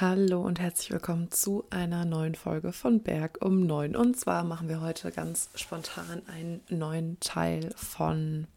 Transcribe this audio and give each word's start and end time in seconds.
Hallo 0.00 0.42
und 0.42 0.58
herzlich 0.58 0.90
willkommen 0.90 1.30
zu 1.30 1.62
einer 1.70 2.04
neuen 2.04 2.34
Folge 2.34 2.72
von 2.72 3.04
Berg 3.04 3.38
um 3.40 3.64
9. 3.64 3.94
Und 3.94 4.18
zwar 4.18 4.42
machen 4.42 4.68
wir 4.68 4.80
heute 4.80 5.12
ganz 5.12 5.50
spontan 5.54 6.20
einen 6.26 6.62
neuen 6.68 7.20
Teil 7.20 7.70
von 7.76 8.48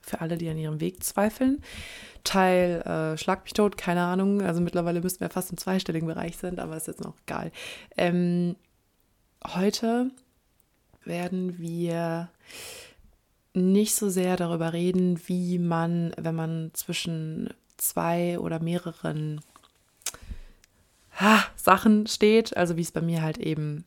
für 0.00 0.20
alle, 0.20 0.38
die 0.38 0.48
an 0.48 0.58
ihrem 0.58 0.80
Weg 0.80 1.04
zweifeln. 1.04 1.62
Teil 2.24 2.82
äh, 2.82 3.16
Schlag 3.16 3.44
mich 3.44 3.52
tot, 3.52 3.76
keine 3.76 4.02
Ahnung. 4.02 4.42
Also 4.42 4.60
mittlerweile 4.60 5.00
müssten 5.00 5.20
wir 5.20 5.30
fast 5.30 5.52
im 5.52 5.56
zweistelligen 5.56 6.08
Bereich 6.08 6.36
sind, 6.36 6.58
aber 6.58 6.76
ist 6.76 6.88
jetzt 6.88 7.04
noch 7.04 7.14
egal. 7.28 7.52
Ähm, 7.96 8.56
heute 9.54 10.10
werden 11.04 11.60
wir 11.60 12.28
nicht 13.54 13.94
so 13.94 14.08
sehr 14.08 14.36
darüber 14.36 14.72
reden, 14.72 15.20
wie 15.28 15.60
man, 15.60 16.12
wenn 16.16 16.34
man 16.34 16.70
zwischen 16.74 17.50
zwei 17.76 18.36
oder 18.40 18.58
mehreren 18.58 19.40
Sachen 21.56 22.06
steht, 22.06 22.56
also 22.56 22.76
wie 22.76 22.82
es 22.82 22.92
bei 22.92 23.00
mir 23.00 23.22
halt 23.22 23.38
eben 23.38 23.84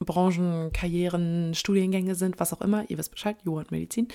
Branchen, 0.00 0.72
Karrieren, 0.72 1.54
Studiengänge 1.54 2.14
sind, 2.14 2.40
was 2.40 2.52
auch 2.52 2.60
immer, 2.60 2.88
ihr 2.88 2.98
wisst 2.98 3.12
Bescheid, 3.12 3.36
Jura 3.44 3.60
und 3.60 3.70
Medizin, 3.70 4.08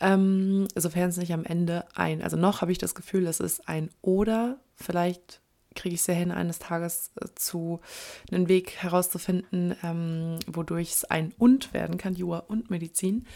ähm, 0.00 0.68
sofern 0.74 1.10
es 1.10 1.16
nicht 1.16 1.32
am 1.32 1.44
Ende 1.44 1.84
ein, 1.94 2.22
also 2.22 2.36
noch 2.36 2.60
habe 2.60 2.72
ich 2.72 2.78
das 2.78 2.94
Gefühl, 2.94 3.26
es 3.26 3.40
ist 3.40 3.68
ein 3.68 3.90
oder, 4.00 4.58
vielleicht 4.74 5.40
kriege 5.74 5.94
ich 5.94 6.00
es 6.00 6.06
ja 6.06 6.14
hin, 6.14 6.32
eines 6.32 6.58
Tages 6.58 7.12
äh, 7.20 7.26
zu 7.34 7.80
einen 8.32 8.48
Weg 8.48 8.76
herauszufinden, 8.76 9.76
ähm, 9.82 10.38
wodurch 10.46 10.92
es 10.92 11.04
ein 11.04 11.34
und 11.38 11.72
werden 11.74 11.98
kann, 11.98 12.14
Jura 12.14 12.38
und 12.38 12.70
Medizin 12.70 13.26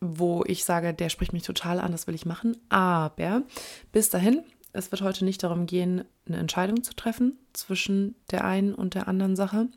wo 0.00 0.44
ich 0.46 0.64
sage, 0.64 0.92
der 0.92 1.08
spricht 1.08 1.32
mich 1.32 1.42
total 1.42 1.80
an, 1.80 1.92
das 1.92 2.06
will 2.06 2.14
ich 2.14 2.26
machen. 2.26 2.56
Aber 2.68 3.42
bis 3.92 4.10
dahin 4.10 4.44
es 4.76 4.92
wird 4.92 5.02
heute 5.02 5.24
nicht 5.24 5.42
darum 5.42 5.66
gehen, 5.66 6.04
eine 6.26 6.36
Entscheidung 6.36 6.82
zu 6.82 6.94
treffen 6.94 7.38
zwischen 7.52 8.14
der 8.30 8.44
einen 8.44 8.74
und 8.74 8.94
der 8.94 9.08
anderen 9.08 9.36
Sache. 9.36 9.68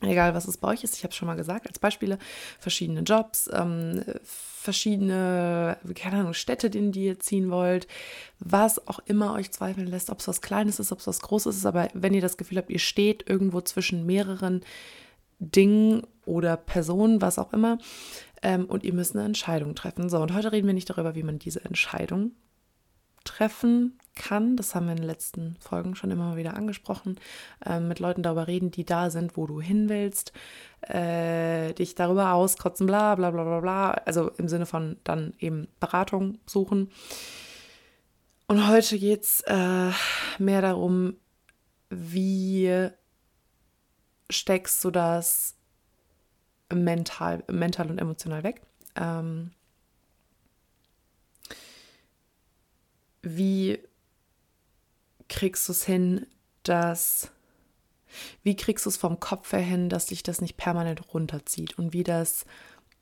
Egal, 0.00 0.34
was 0.34 0.48
es 0.48 0.58
bei 0.58 0.68
euch 0.68 0.84
ist, 0.84 0.96
ich 0.96 1.04
habe 1.04 1.12
es 1.12 1.16
schon 1.16 1.26
mal 1.26 1.36
gesagt, 1.36 1.66
als 1.66 1.78
Beispiele 1.78 2.18
verschiedene 2.58 3.00
Jobs, 3.00 3.48
ähm, 3.52 4.04
verschiedene, 4.22 5.78
keine 5.94 6.18
Ahnung, 6.18 6.34
Städte, 6.34 6.66
in 6.66 6.92
die 6.92 7.04
ihr 7.04 7.20
ziehen 7.20 7.50
wollt, 7.50 7.86
was 8.38 8.86
auch 8.86 8.98
immer 9.06 9.34
euch 9.34 9.52
zweifeln 9.52 9.86
lässt, 9.86 10.10
ob 10.10 10.18
es 10.18 10.28
was 10.28 10.42
Kleines 10.42 10.78
ist, 10.78 10.92
ob 10.92 10.98
es 10.98 11.06
was 11.06 11.20
Großes 11.20 11.56
ist, 11.56 11.66
aber 11.66 11.88
wenn 11.94 12.12
ihr 12.12 12.20
das 12.20 12.36
Gefühl 12.36 12.58
habt, 12.58 12.70
ihr 12.70 12.80
steht 12.80 13.28
irgendwo 13.28 13.60
zwischen 13.60 14.04
mehreren 14.04 14.62
Dingen 15.38 16.02
oder 16.26 16.56
Personen, 16.56 17.22
was 17.22 17.38
auch 17.38 17.52
immer, 17.52 17.78
ähm, 18.42 18.66
und 18.66 18.84
ihr 18.84 18.92
müsst 18.92 19.14
eine 19.14 19.24
Entscheidung 19.24 19.74
treffen. 19.74 20.08
So, 20.08 20.18
und 20.18 20.34
heute 20.34 20.52
reden 20.52 20.66
wir 20.66 20.74
nicht 20.74 20.90
darüber, 20.90 21.14
wie 21.14 21.22
man 21.22 21.38
diese 21.38 21.64
Entscheidung 21.64 22.32
treffen 23.24 23.98
kann. 24.14 24.56
Das 24.56 24.74
haben 24.74 24.86
wir 24.86 24.92
in 24.92 24.98
den 24.98 25.06
letzten 25.06 25.56
Folgen 25.60 25.94
schon 25.94 26.10
immer 26.10 26.36
wieder 26.36 26.54
angesprochen. 26.54 27.18
Äh, 27.64 27.80
mit 27.80 27.98
Leuten 27.98 28.22
darüber 28.22 28.46
reden, 28.46 28.70
die 28.70 28.84
da 28.84 29.10
sind, 29.10 29.36
wo 29.36 29.46
du 29.46 29.60
hin 29.60 29.88
willst. 29.88 30.32
Äh, 30.82 31.72
dich 31.74 31.94
darüber 31.94 32.32
auskotzen, 32.34 32.86
bla 32.86 33.14
bla 33.14 33.30
bla 33.30 33.44
bla 33.44 33.60
bla. 33.60 33.90
Also 33.90 34.30
im 34.38 34.48
Sinne 34.48 34.66
von 34.66 34.96
dann 35.04 35.34
eben 35.38 35.68
Beratung 35.80 36.38
suchen. 36.46 36.90
Und 38.46 38.68
heute 38.68 38.98
geht 38.98 39.22
es 39.22 39.40
äh, 39.46 39.90
mehr 40.38 40.60
darum, 40.62 41.16
wie 41.88 42.90
steckst 44.30 44.84
du 44.84 44.90
das 44.90 45.56
mental, 46.72 47.42
mental 47.50 47.90
und 47.90 47.98
emotional 47.98 48.42
weg. 48.42 48.62
Ähm, 48.96 49.52
wie 53.24 53.78
kriegst 55.28 55.68
du 55.68 55.72
es 55.72 55.84
hin, 55.84 56.26
dass, 56.62 57.30
wie 58.42 58.56
kriegst 58.56 58.86
du 58.86 58.90
es 58.90 58.96
vom 58.96 59.20
Kopf 59.20 59.52
her 59.52 59.60
hin, 59.60 59.88
dass 59.88 60.06
dich 60.06 60.22
das 60.22 60.40
nicht 60.40 60.56
permanent 60.56 61.14
runterzieht 61.14 61.78
und 61.78 61.92
wie 61.92 62.04
das 62.04 62.44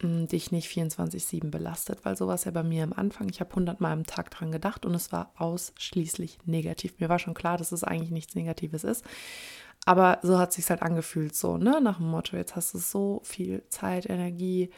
mh, 0.03 0.09
hm, 0.09 0.29
dich 0.29 0.53
nicht 0.53 0.71
24-7 0.71 1.51
belastet, 1.51 2.05
weil 2.05 2.17
sowas 2.17 2.45
ja 2.45 2.51
bei 2.51 2.63
mir 2.63 2.85
am 2.85 2.93
Anfang, 2.93 3.29
ich 3.29 3.41
habe 3.41 3.51
100 3.51 3.81
Mal 3.81 3.93
am 3.93 4.05
Tag 4.05 4.31
dran 4.31 4.53
gedacht 4.53 4.87
und 4.87 4.95
es 4.95 5.13
war 5.13 5.33
ausschließlich 5.37 6.39
negativ. 6.45 6.99
Mir 6.99 7.09
war 7.09 7.19
schon 7.19 7.35
klar, 7.35 7.59
dass 7.59 7.73
es 7.73 7.85
eigentlich 7.85 8.11
nichts 8.11 8.35
Negatives 8.35 8.85
ist. 8.85 9.05
Aber 9.85 10.21
so 10.23 10.39
hat 10.39 10.51
es 10.51 10.57
sich 10.57 10.71
halt 10.71 10.83
angefühlt, 10.83 11.35
so, 11.35 11.57
ne? 11.57 11.81
Nach 11.81 11.97
dem 11.97 12.07
Motto, 12.07 12.37
jetzt 12.37 12.55
hast 12.55 12.73
du 12.73 12.79
so 12.79 13.21
viel 13.25 13.65
Zeit, 13.69 14.09
Energie, 14.09 14.71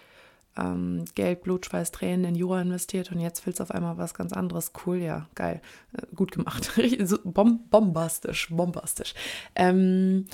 ähm, 0.57 1.05
Geld, 1.15 1.43
Blut, 1.43 1.67
Schweiß, 1.67 1.91
Tränen 1.91 2.25
in 2.25 2.35
Jura 2.35 2.61
investiert 2.63 3.11
und 3.11 3.21
jetzt 3.21 3.45
willst 3.47 3.61
du 3.61 3.65
auf 3.65 3.71
einmal 3.71 3.99
was 3.99 4.15
ganz 4.15 4.33
anderes. 4.33 4.73
Cool, 4.85 4.99
ja, 4.99 5.29
geil. 5.35 5.61
Äh, 5.93 6.07
gut 6.15 6.33
gemacht. 6.33 6.73
Bom 7.25 7.69
bombastisch, 7.69 8.49
bombastisch. 8.51 9.15
Ähm, 9.55 10.27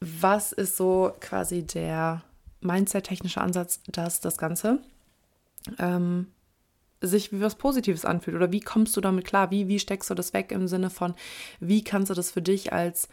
was 0.00 0.52
ist 0.52 0.76
so 0.76 1.12
quasi 1.20 1.64
der 1.66 2.22
Mindset-technische 2.60 3.40
Ansatz, 3.40 3.80
dass 3.86 4.20
das 4.20 4.38
Ganze 4.38 4.80
ähm, 5.78 6.28
sich 7.00 7.32
wie 7.32 7.40
was 7.40 7.54
Positives 7.54 8.04
anfühlt? 8.04 8.36
Oder 8.36 8.52
wie 8.52 8.60
kommst 8.60 8.96
du 8.96 9.00
damit 9.00 9.24
klar? 9.24 9.50
Wie, 9.50 9.68
wie 9.68 9.78
steckst 9.78 10.10
du 10.10 10.14
das 10.14 10.32
weg 10.32 10.50
im 10.50 10.66
Sinne 10.66 10.90
von, 10.90 11.14
wie 11.60 11.84
kannst 11.84 12.10
du 12.10 12.14
das 12.14 12.30
für 12.30 12.42
dich 12.42 12.72
als 12.72 13.08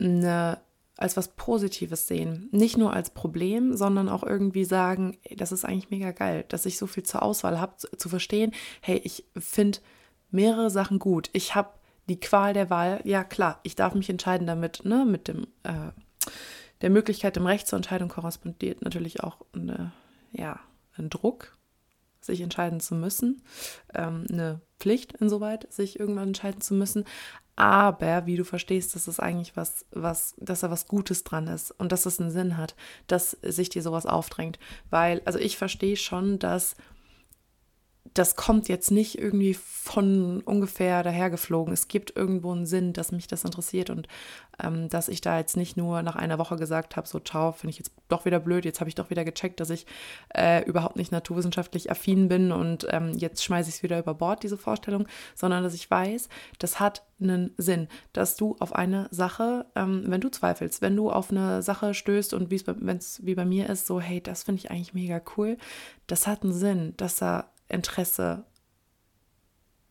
eine 0.00 0.58
als 0.98 1.16
was 1.16 1.28
Positives 1.28 2.08
sehen. 2.08 2.48
Nicht 2.50 2.76
nur 2.76 2.92
als 2.92 3.10
Problem, 3.10 3.76
sondern 3.76 4.08
auch 4.08 4.24
irgendwie 4.24 4.64
sagen, 4.64 5.16
das 5.36 5.52
ist 5.52 5.64
eigentlich 5.64 5.90
mega 5.90 6.10
geil, 6.10 6.44
dass 6.48 6.66
ich 6.66 6.76
so 6.76 6.88
viel 6.88 7.04
zur 7.04 7.22
Auswahl 7.22 7.60
habe, 7.60 7.76
zu, 7.76 7.88
zu 7.96 8.08
verstehen, 8.08 8.52
hey, 8.80 9.00
ich 9.04 9.24
finde 9.36 9.78
mehrere 10.30 10.70
Sachen 10.70 10.98
gut. 10.98 11.30
Ich 11.32 11.54
habe 11.54 11.70
die 12.08 12.18
Qual 12.18 12.52
der 12.52 12.68
Wahl, 12.68 13.00
ja 13.04 13.22
klar, 13.22 13.60
ich 13.62 13.76
darf 13.76 13.94
mich 13.94 14.10
entscheiden 14.10 14.46
damit, 14.46 14.84
ne, 14.84 15.04
mit 15.04 15.28
dem, 15.28 15.46
äh, 15.62 15.92
der 16.80 16.90
Möglichkeit, 16.90 17.36
dem 17.36 17.46
Recht 17.46 17.68
zur 17.68 17.76
Entscheidung 17.76 18.08
korrespondiert 18.08 18.82
natürlich 18.82 19.22
auch 19.22 19.38
eine, 19.52 19.92
ja, 20.32 20.58
ein 20.96 21.10
Druck, 21.10 21.56
sich 22.28 22.40
entscheiden 22.40 22.80
zu 22.80 22.94
müssen, 22.94 23.42
ähm, 23.94 24.24
eine 24.30 24.60
Pflicht 24.78 25.14
insoweit, 25.14 25.70
sich 25.72 25.98
irgendwann 25.98 26.28
entscheiden 26.28 26.60
zu 26.60 26.74
müssen 26.74 27.04
aber 27.58 28.24
wie 28.26 28.36
du 28.36 28.44
verstehst, 28.44 28.94
dass 28.94 29.08
es 29.08 29.18
eigentlich 29.18 29.56
was, 29.56 29.84
was, 29.90 30.36
dass 30.38 30.60
da 30.60 30.70
was 30.70 30.86
Gutes 30.86 31.24
dran 31.24 31.48
ist 31.48 31.72
und 31.72 31.90
dass 31.90 32.06
es 32.06 32.20
einen 32.20 32.30
Sinn 32.30 32.56
hat, 32.56 32.76
dass 33.08 33.32
sich 33.42 33.68
dir 33.68 33.82
sowas 33.82 34.06
aufdrängt. 34.06 34.60
Weil, 34.90 35.22
also 35.24 35.40
ich 35.40 35.56
verstehe 35.56 35.96
schon, 35.96 36.38
dass 36.38 36.76
das 38.14 38.36
kommt 38.36 38.68
jetzt 38.68 38.90
nicht 38.90 39.18
irgendwie 39.18 39.54
von 39.54 40.40
ungefähr 40.40 41.02
dahergeflogen. 41.02 41.72
Es 41.72 41.88
gibt 41.88 42.16
irgendwo 42.16 42.52
einen 42.52 42.66
Sinn, 42.66 42.92
dass 42.92 43.12
mich 43.12 43.26
das 43.26 43.44
interessiert 43.44 43.90
und 43.90 44.08
ähm, 44.62 44.88
dass 44.88 45.08
ich 45.08 45.20
da 45.20 45.38
jetzt 45.38 45.56
nicht 45.56 45.76
nur 45.76 46.02
nach 46.02 46.16
einer 46.16 46.38
Woche 46.38 46.56
gesagt 46.56 46.96
habe, 46.96 47.06
so 47.06 47.20
ciao, 47.20 47.52
finde 47.52 47.70
ich 47.70 47.78
jetzt 47.78 47.92
doch 48.08 48.24
wieder 48.24 48.40
blöd, 48.40 48.64
jetzt 48.64 48.80
habe 48.80 48.88
ich 48.88 48.94
doch 48.94 49.10
wieder 49.10 49.24
gecheckt, 49.24 49.60
dass 49.60 49.70
ich 49.70 49.86
äh, 50.34 50.64
überhaupt 50.64 50.96
nicht 50.96 51.12
naturwissenschaftlich 51.12 51.90
affin 51.90 52.28
bin 52.28 52.52
und 52.52 52.86
ähm, 52.90 53.12
jetzt 53.16 53.44
schmeiße 53.44 53.68
ich 53.68 53.76
es 53.76 53.82
wieder 53.82 53.98
über 53.98 54.14
Bord, 54.14 54.42
diese 54.42 54.56
Vorstellung, 54.56 55.06
sondern 55.34 55.62
dass 55.62 55.74
ich 55.74 55.90
weiß, 55.90 56.28
das 56.58 56.80
hat 56.80 57.04
einen 57.20 57.52
Sinn, 57.56 57.88
dass 58.12 58.36
du 58.36 58.56
auf 58.60 58.74
eine 58.74 59.08
Sache, 59.10 59.66
ähm, 59.74 60.04
wenn 60.06 60.20
du 60.20 60.28
zweifelst, 60.28 60.82
wenn 60.82 60.96
du 60.96 61.10
auf 61.10 61.30
eine 61.30 61.62
Sache 61.62 61.94
stößt 61.94 62.34
und 62.34 62.50
wenn 62.50 62.98
es 62.98 63.24
wie 63.24 63.34
bei 63.34 63.44
mir 63.44 63.68
ist, 63.68 63.86
so 63.86 64.00
hey, 64.00 64.20
das 64.20 64.44
finde 64.44 64.60
ich 64.60 64.70
eigentlich 64.70 64.94
mega 64.94 65.20
cool, 65.36 65.56
das 66.06 66.26
hat 66.26 66.42
einen 66.42 66.52
Sinn, 66.52 66.94
dass 66.96 67.16
da 67.16 67.50
Interesse, 67.68 68.44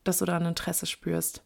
dass 0.03 0.19
du 0.19 0.25
da 0.25 0.37
ein 0.37 0.45
Interesse 0.45 0.85
spürst. 0.85 1.43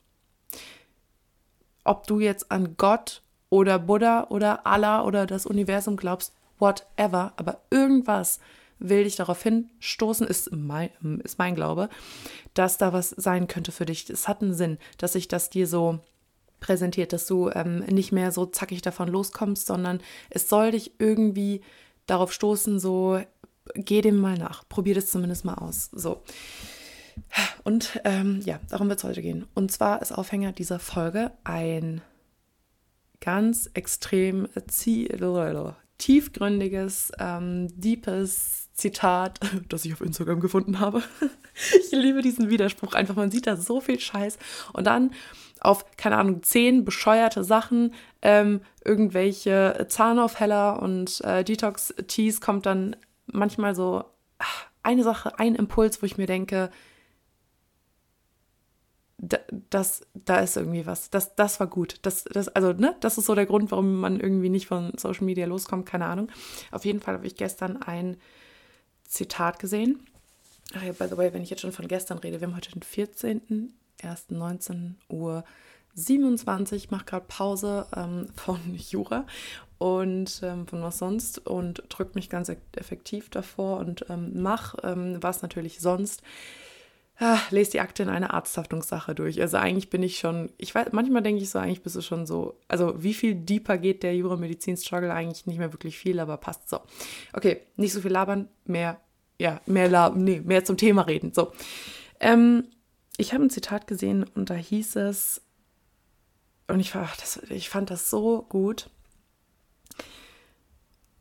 Ob 1.84 2.08
du 2.08 2.19
jetzt 2.19 2.52
an 2.52 2.75
Gott 2.78 3.22
oder 3.50 3.80
Buddha 3.80 4.28
oder 4.30 4.66
Allah 4.66 5.03
oder 5.03 5.25
das 5.25 5.46
Universum 5.46 5.97
glaubst, 5.97 6.34
whatever, 6.59 7.34
aber 7.38 7.62
irgendwas 7.72 8.40
will 8.80 9.03
dich 9.03 9.16
darauf 9.16 9.41
hinstoßen, 9.44 10.28
ist 10.28 10.52
mein, 10.52 10.90
ist 11.24 11.38
mein 11.38 11.56
Glaube, 11.56 11.90
dass 12.53 12.78
da 12.78 12.94
was 12.94 13.09
sein 13.09 13.47
könnte 13.47 13.72
für 13.72 13.86
dich. 13.86 14.09
Es 14.09 14.28
hat 14.28 14.41
einen 14.41 14.53
Sinn, 14.53 14.78
dass 14.97 15.14
sich 15.14 15.28
das 15.28 15.50
dir 15.50 15.68
so 15.68 16.00
präsentiert, 16.59 17.14
dass 17.14 17.28
du 17.28 17.50
ähm, 17.50 17.79
nicht 17.79 18.11
mehr 18.11 18.32
so 18.32 18.46
zackig 18.46 18.82
davon 18.82 19.08
loskommst, 19.08 19.67
sondern 19.67 20.02
es 20.29 20.50
soll 20.50 20.72
dich 20.72 20.94
irgendwie 21.00 21.61
darauf 22.06 22.34
stoßen, 22.34 22.79
so, 22.79 23.22
geh 23.75 24.02
dem 24.02 24.17
mal 24.17 24.37
nach. 24.37 24.67
Probier 24.67 24.96
das 24.96 25.08
zumindest 25.08 25.46
mal 25.46 25.55
aus. 25.55 25.90
So. 25.91 26.23
Und 27.63 27.99
ähm, 28.03 28.41
ja, 28.46 28.59
darum 28.69 28.90
wird 28.90 28.99
es 28.99 29.03
heute 29.03 29.22
gehen. 29.22 29.46
Und 29.53 29.72
zwar 29.72 30.02
ist 30.02 30.11
Aufhänger 30.11 30.52
dieser 30.52 30.79
Folge 30.79 31.31
ein 31.43 32.02
ganz 33.19 33.69
extrem 33.73 34.47
tiefgründiges, 35.97 37.11
ähm, 37.19 37.67
deepes 37.79 38.73
Zitat, 38.73 39.40
das 39.69 39.85
ich 39.85 39.93
auf 39.93 40.02
Instagram 40.02 40.40
gefunden 40.40 40.79
habe. 40.79 41.03
ich 41.79 41.91
liebe 41.91 42.22
diesen 42.22 42.49
Widerspruch 42.49 42.93
einfach. 42.93 43.16
Man 43.16 43.31
sieht 43.31 43.47
da 43.47 43.55
so 43.55 43.79
viel 43.79 43.99
Scheiß. 43.99 44.37
Und 44.73 44.87
dann 44.87 45.11
auf, 45.59 45.85
keine 45.96 46.17
Ahnung, 46.17 46.41
zehn 46.41 46.84
bescheuerte 46.84 47.43
Sachen, 47.43 47.93
ähm, 48.23 48.61
irgendwelche 48.84 49.85
Zahnaufheller 49.87 50.81
und 50.81 51.22
äh, 51.22 51.43
Detox-Teas 51.43 52.41
kommt 52.41 52.66
dann 52.66 52.96
manchmal 53.26 53.76
so 53.76 54.06
eine 54.84 55.03
Sache, 55.03 55.38
ein 55.40 55.56
Impuls, 55.56 56.02
wo 56.02 56.06
ich 56.06 56.18
mir 56.18 56.28
denke, 56.28 56.72
das, 59.70 60.02
da 60.16 60.40
ist 60.40 60.58
irgendwie 60.58 60.88
was. 60.88 61.12
Das, 61.12 61.35
das 61.35 61.59
war 61.59 61.68
gut. 61.68 62.00
Das, 62.02 62.23
das, 62.23 62.47
also, 62.50 62.73
ne, 62.73 62.96
das 63.02 63.20
ist 63.20 63.26
so 63.26 63.35
der 63.35 63.46
Grund, 63.46 63.70
warum 63.70 64.00
man 64.00 64.20
irgendwie 64.20 64.50
nicht 64.50 64.66
von 64.66 64.94
Social 64.97 65.26
Media 65.26 65.46
loskommt, 65.46 65.85
keine 65.85 66.06
Ahnung. 66.06 66.29
Auf 66.72 66.85
jeden 66.85 67.00
Fall 67.00 67.16
habe 67.16 67.28
ich 67.28 67.35
gestern 67.35 67.78
ein 67.84 68.18
Zitat 69.03 69.59
gesehen. 69.59 70.08
Ach 70.73 70.82
ja, 70.82 70.94
by 70.94 71.08
the 71.08 71.18
way, 71.18 71.34
wenn 71.34 71.44
ich 71.44 71.52
jetzt 71.52 71.62
schon 71.62 71.72
von 71.72 71.88
gestern 71.88 72.18
rede, 72.18 72.40
wir 72.41 72.47
haben 72.47 72.56
heute 72.56 72.72
den 72.72 72.82
14. 72.82 73.73
1. 74.02 74.29
19 74.29 74.97
Uhr 75.09 75.44
27, 75.94 76.90
mache 76.90 77.06
gerade 77.06 77.26
Pause 77.28 77.85
ähm, 77.96 78.29
von 78.35 78.59
Jura 78.73 79.26
und 79.82 80.42
ähm, 80.44 80.68
von 80.68 80.84
was 80.84 81.00
sonst 81.00 81.46
und 81.48 81.84
drücke 81.90 82.12
mich 82.14 82.30
ganz 82.30 82.52
effektiv 82.76 83.30
davor 83.30 83.80
und 83.80 84.06
ähm, 84.10 84.42
mache 84.42 84.78
ähm, 84.84 85.18
was 85.22 85.42
natürlich 85.42 85.80
sonst 85.80 86.22
ah, 87.18 87.40
lese 87.50 87.72
die 87.72 87.80
Akte 87.80 88.04
in 88.04 88.10
einer 88.10 88.34
Arzthaftungssache 88.34 89.16
durch. 89.16 89.42
Also 89.42 89.58
eigentlich 89.58 89.90
bin 89.90 90.04
ich 90.04 90.20
schon, 90.20 90.52
ich 90.58 90.74
weiß, 90.74 90.88
manchmal 90.92 91.24
denke 91.24 91.42
ich 91.42 91.50
so, 91.50 91.60
eigentlich 91.60 91.82
bist 91.82 91.96
du 91.96 92.02
schon 92.02 92.26
so, 92.26 92.60
also 92.68 93.02
wie 93.02 93.14
viel 93.14 93.36
deeper 93.36 93.78
geht 93.78 94.04
der 94.04 94.16
Jura-Medizin-Struggle 94.16 95.14
eigentlich 95.14 95.48
nicht 95.48 95.58
mehr 95.58 95.74
wirklich 95.74 95.98
viel, 95.98 96.20
aber 96.20 96.38
passt 96.38 96.70
so. 96.70 96.80
Okay, 97.34 97.62
nicht 97.76 97.94
so 97.94 98.02
viel 98.02 98.12
labern, 98.12 98.50
mehr, 98.66 99.00
ja, 99.40 99.62
mehr 99.66 99.88
labern, 99.88 100.24
nee, 100.24 100.42
mehr 100.42 100.66
zum 100.66 100.78
Thema 100.78 101.04
reden. 101.04 101.32
So. 101.34 101.54
Ähm, 102.20 102.66
ich 103.18 103.34
habe 103.34 103.44
ein 103.44 103.50
Zitat 103.50 103.88
gesehen 103.88 104.26
und 104.36 104.50
da 104.50 104.56
hieß 104.56 104.96
es, 104.98 105.42
und 106.68 106.80
ich, 106.80 106.96
ach, 106.96 107.18
das, 107.18 107.42
ich 107.50 107.70
fand 107.70 107.90
das 107.90 108.10
so 108.10 108.46
gut. 108.48 108.90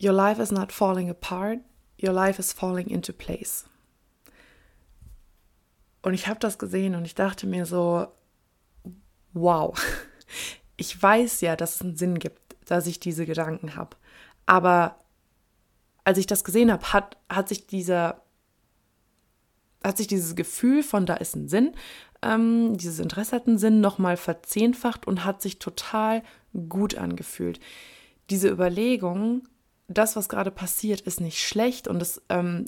Your 0.02 0.12
life 0.12 0.40
is 0.40 0.50
not 0.50 0.72
falling 0.72 1.10
apart, 1.10 1.58
your 2.02 2.12
life 2.12 2.38
is 2.38 2.52
falling 2.52 2.88
into 2.88 3.12
place. 3.12 3.66
Und 6.02 6.14
ich 6.14 6.26
habe 6.26 6.40
das 6.40 6.58
gesehen 6.58 6.94
und 6.94 7.04
ich 7.04 7.14
dachte 7.14 7.46
mir 7.46 7.66
so, 7.66 8.06
wow, 9.34 9.74
ich 10.76 11.00
weiß 11.00 11.42
ja, 11.42 11.56
dass 11.56 11.76
es 11.76 11.82
einen 11.82 11.96
Sinn 11.96 12.18
gibt, 12.18 12.56
dass 12.64 12.86
ich 12.86 13.00
diese 13.00 13.26
Gedanken 13.26 13.76
habe. 13.76 13.96
Aber 14.46 14.98
als 16.04 16.16
ich 16.16 16.26
das 16.26 16.44
gesehen 16.44 16.72
habe, 16.72 16.92
hat, 16.92 17.18
hat 17.28 17.48
sich 17.48 17.66
dieser, 17.66 18.22
hat 19.84 19.98
sich 19.98 20.06
dieses 20.06 20.34
Gefühl 20.34 20.82
von 20.82 21.04
da 21.04 21.14
ist 21.14 21.36
ein 21.36 21.48
Sinn, 21.48 21.74
ähm, 22.22 22.76
dieses 22.76 22.98
Interesse 22.98 23.36
hat 23.36 23.46
einen 23.46 23.58
Sinn 23.58 23.80
nochmal 23.80 24.16
verzehnfacht 24.16 25.06
und 25.06 25.24
hat 25.24 25.42
sich 25.42 25.58
total 25.58 26.22
gut 26.68 26.94
angefühlt. 26.96 27.60
Diese 28.28 28.48
Überlegung, 28.48 29.46
das, 29.90 30.16
was 30.16 30.28
gerade 30.28 30.50
passiert, 30.50 31.00
ist 31.02 31.20
nicht 31.20 31.40
schlecht 31.40 31.88
und 31.88 32.00
es 32.00 32.22
ähm, 32.28 32.66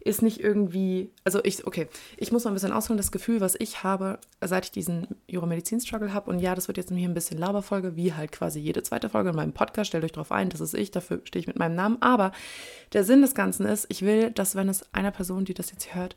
ist 0.00 0.22
nicht 0.22 0.40
irgendwie, 0.40 1.10
also 1.24 1.40
ich, 1.44 1.66
okay, 1.66 1.88
ich 2.16 2.32
muss 2.32 2.44
mal 2.44 2.50
ein 2.50 2.54
bisschen 2.54 2.72
ausholen, 2.72 2.96
das 2.96 3.12
Gefühl, 3.12 3.40
was 3.40 3.54
ich 3.58 3.82
habe, 3.82 4.18
seit 4.40 4.66
ich 4.66 4.70
diesen 4.70 5.08
Jura-Medizin-Struggle 5.26 6.12
habe, 6.12 6.30
und 6.30 6.38
ja, 6.38 6.54
das 6.54 6.68
wird 6.68 6.78
jetzt 6.78 6.92
hier 6.92 7.08
ein 7.08 7.14
bisschen 7.14 7.38
Laberfolge, 7.38 7.96
wie 7.96 8.14
halt 8.14 8.32
quasi 8.32 8.60
jede 8.60 8.82
zweite 8.82 9.08
Folge 9.08 9.30
in 9.30 9.36
meinem 9.36 9.52
Podcast, 9.52 9.88
stellt 9.88 10.04
euch 10.04 10.12
darauf 10.12 10.32
ein, 10.32 10.48
das 10.48 10.60
ist 10.60 10.74
ich, 10.74 10.90
dafür 10.90 11.20
stehe 11.24 11.40
ich 11.40 11.46
mit 11.46 11.58
meinem 11.58 11.74
Namen, 11.74 12.00
aber 12.00 12.32
der 12.92 13.04
Sinn 13.04 13.22
des 13.22 13.34
Ganzen 13.34 13.66
ist, 13.66 13.86
ich 13.88 14.02
will, 14.02 14.30
dass 14.30 14.54
wenn 14.54 14.68
es 14.68 14.92
einer 14.94 15.10
Person, 15.10 15.44
die 15.44 15.54
das 15.54 15.70
jetzt 15.70 15.94
hört, 15.94 16.16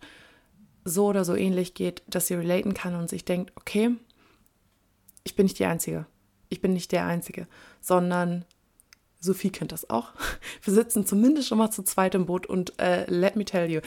so 0.84 1.08
oder 1.08 1.26
so 1.26 1.36
ähnlich 1.36 1.74
geht, 1.74 2.04
dass 2.08 2.28
sie 2.28 2.36
relaten 2.36 2.74
kann 2.74 2.96
und 2.96 3.10
sich 3.10 3.26
denkt, 3.26 3.54
okay, 3.56 3.96
ich 5.24 5.36
bin 5.36 5.46
nicht 5.46 5.58
die 5.58 5.66
Einzige, 5.66 6.06
ich 6.50 6.62
bin 6.62 6.74
nicht 6.74 6.92
der 6.92 7.06
Einzige, 7.06 7.48
sondern 7.82 8.46
Sophie 9.26 9.50
kennt 9.50 9.72
das 9.72 9.90
auch. 9.90 10.14
Wir 10.64 10.74
sitzen 10.74 11.06
zumindest 11.06 11.48
schon 11.48 11.58
mal 11.58 11.72
zu 11.72 11.84
zweit 11.84 12.16
im 12.16 12.26
Boot 12.26 12.46
und 12.46 12.80
äh, 12.80 13.10
let 13.10 13.36
me 13.36 13.46
tell 13.46 13.70
you, 13.70 13.82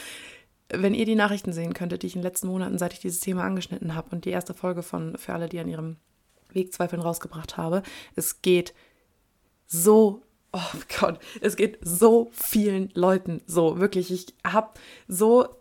wenn 0.71 0.95
ihr 0.95 1.07
die 1.07 1.15
Nachrichten 1.15 1.53
sehen 1.53 1.73
könntet, 1.73 2.03
die 2.03 2.09
ich 2.09 2.15
in 2.15 2.21
den 2.21 2.27
letzten 2.27 2.49
Monaten, 2.49 2.79
seit 2.79 2.93
ich 2.93 3.01
dieses 3.01 3.21
Thema 3.21 3.45
angeschnitten 3.45 3.95
habe 3.95 4.11
und 4.11 4.25
die 4.25 4.31
erste 4.31 4.53
Folge 4.53 4.83
von 4.83 5.17
für 5.17 5.33
alle, 5.33 5.49
die 5.49 5.59
an 5.59 5.69
ihrem 5.69 5.97
Weg 6.53 6.75
zweifeln 6.75 7.01
rausgebracht 7.01 7.57
habe, 7.57 7.83
es 8.15 8.43
geht 8.43 8.75
so 9.67 10.23
Oh 10.51 10.79
Gott, 10.99 11.19
es 11.43 11.57
geht 11.57 11.79
so 11.83 12.31
vielen 12.33 12.91
Leuten 12.95 13.43
so, 13.47 13.81
wirklich. 13.81 14.11
Ich 14.11 14.35
habe 14.47 14.71
so 15.07 15.58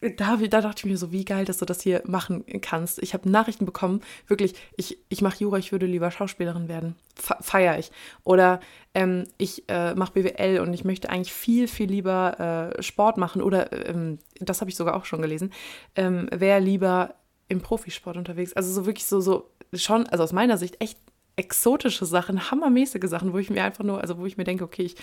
da, 0.00 0.36
da 0.36 0.60
dachte 0.60 0.78
ich 0.78 0.84
mir 0.84 0.96
so, 0.96 1.10
wie 1.10 1.24
geil, 1.24 1.44
dass 1.44 1.58
du 1.58 1.64
das 1.64 1.80
hier 1.80 2.02
machen 2.06 2.44
kannst. 2.60 3.02
Ich 3.02 3.14
habe 3.14 3.28
Nachrichten 3.28 3.66
bekommen, 3.66 4.00
wirklich, 4.28 4.54
ich, 4.76 4.98
ich 5.08 5.22
mache 5.22 5.38
Jura, 5.38 5.58
ich 5.58 5.72
würde 5.72 5.86
lieber 5.86 6.10
Schauspielerin 6.10 6.68
werden. 6.68 6.94
Feier 7.16 7.78
ich. 7.78 7.90
Oder 8.22 8.60
ähm, 8.94 9.24
ich 9.38 9.68
äh, 9.68 9.94
mache 9.94 10.12
BWL 10.12 10.60
und 10.60 10.72
ich 10.72 10.84
möchte 10.84 11.10
eigentlich 11.10 11.32
viel, 11.32 11.66
viel 11.66 11.90
lieber 11.90 12.74
äh, 12.78 12.82
Sport 12.82 13.16
machen. 13.16 13.42
Oder, 13.42 13.88
ähm, 13.88 14.18
das 14.38 14.60
habe 14.60 14.70
ich 14.70 14.76
sogar 14.76 14.94
auch 14.94 15.04
schon 15.04 15.20
gelesen, 15.20 15.52
ähm, 15.96 16.28
wäre 16.32 16.60
lieber 16.60 17.14
im 17.48 17.60
Profisport 17.60 18.16
unterwegs. 18.16 18.52
Also 18.52 18.72
so 18.72 18.86
wirklich 18.86 19.06
so, 19.06 19.20
so 19.20 19.50
schon, 19.74 20.06
also 20.06 20.22
aus 20.22 20.32
meiner 20.32 20.58
Sicht 20.58 20.80
echt 20.80 20.98
exotische 21.34 22.06
Sachen, 22.06 22.50
hammermäßige 22.50 23.08
Sachen, 23.08 23.32
wo 23.32 23.38
ich 23.38 23.50
mir 23.50 23.64
einfach 23.64 23.84
nur, 23.84 24.00
also 24.00 24.18
wo 24.18 24.26
ich 24.26 24.36
mir 24.36 24.44
denke, 24.44 24.64
okay, 24.64 24.82
ich 24.82 24.96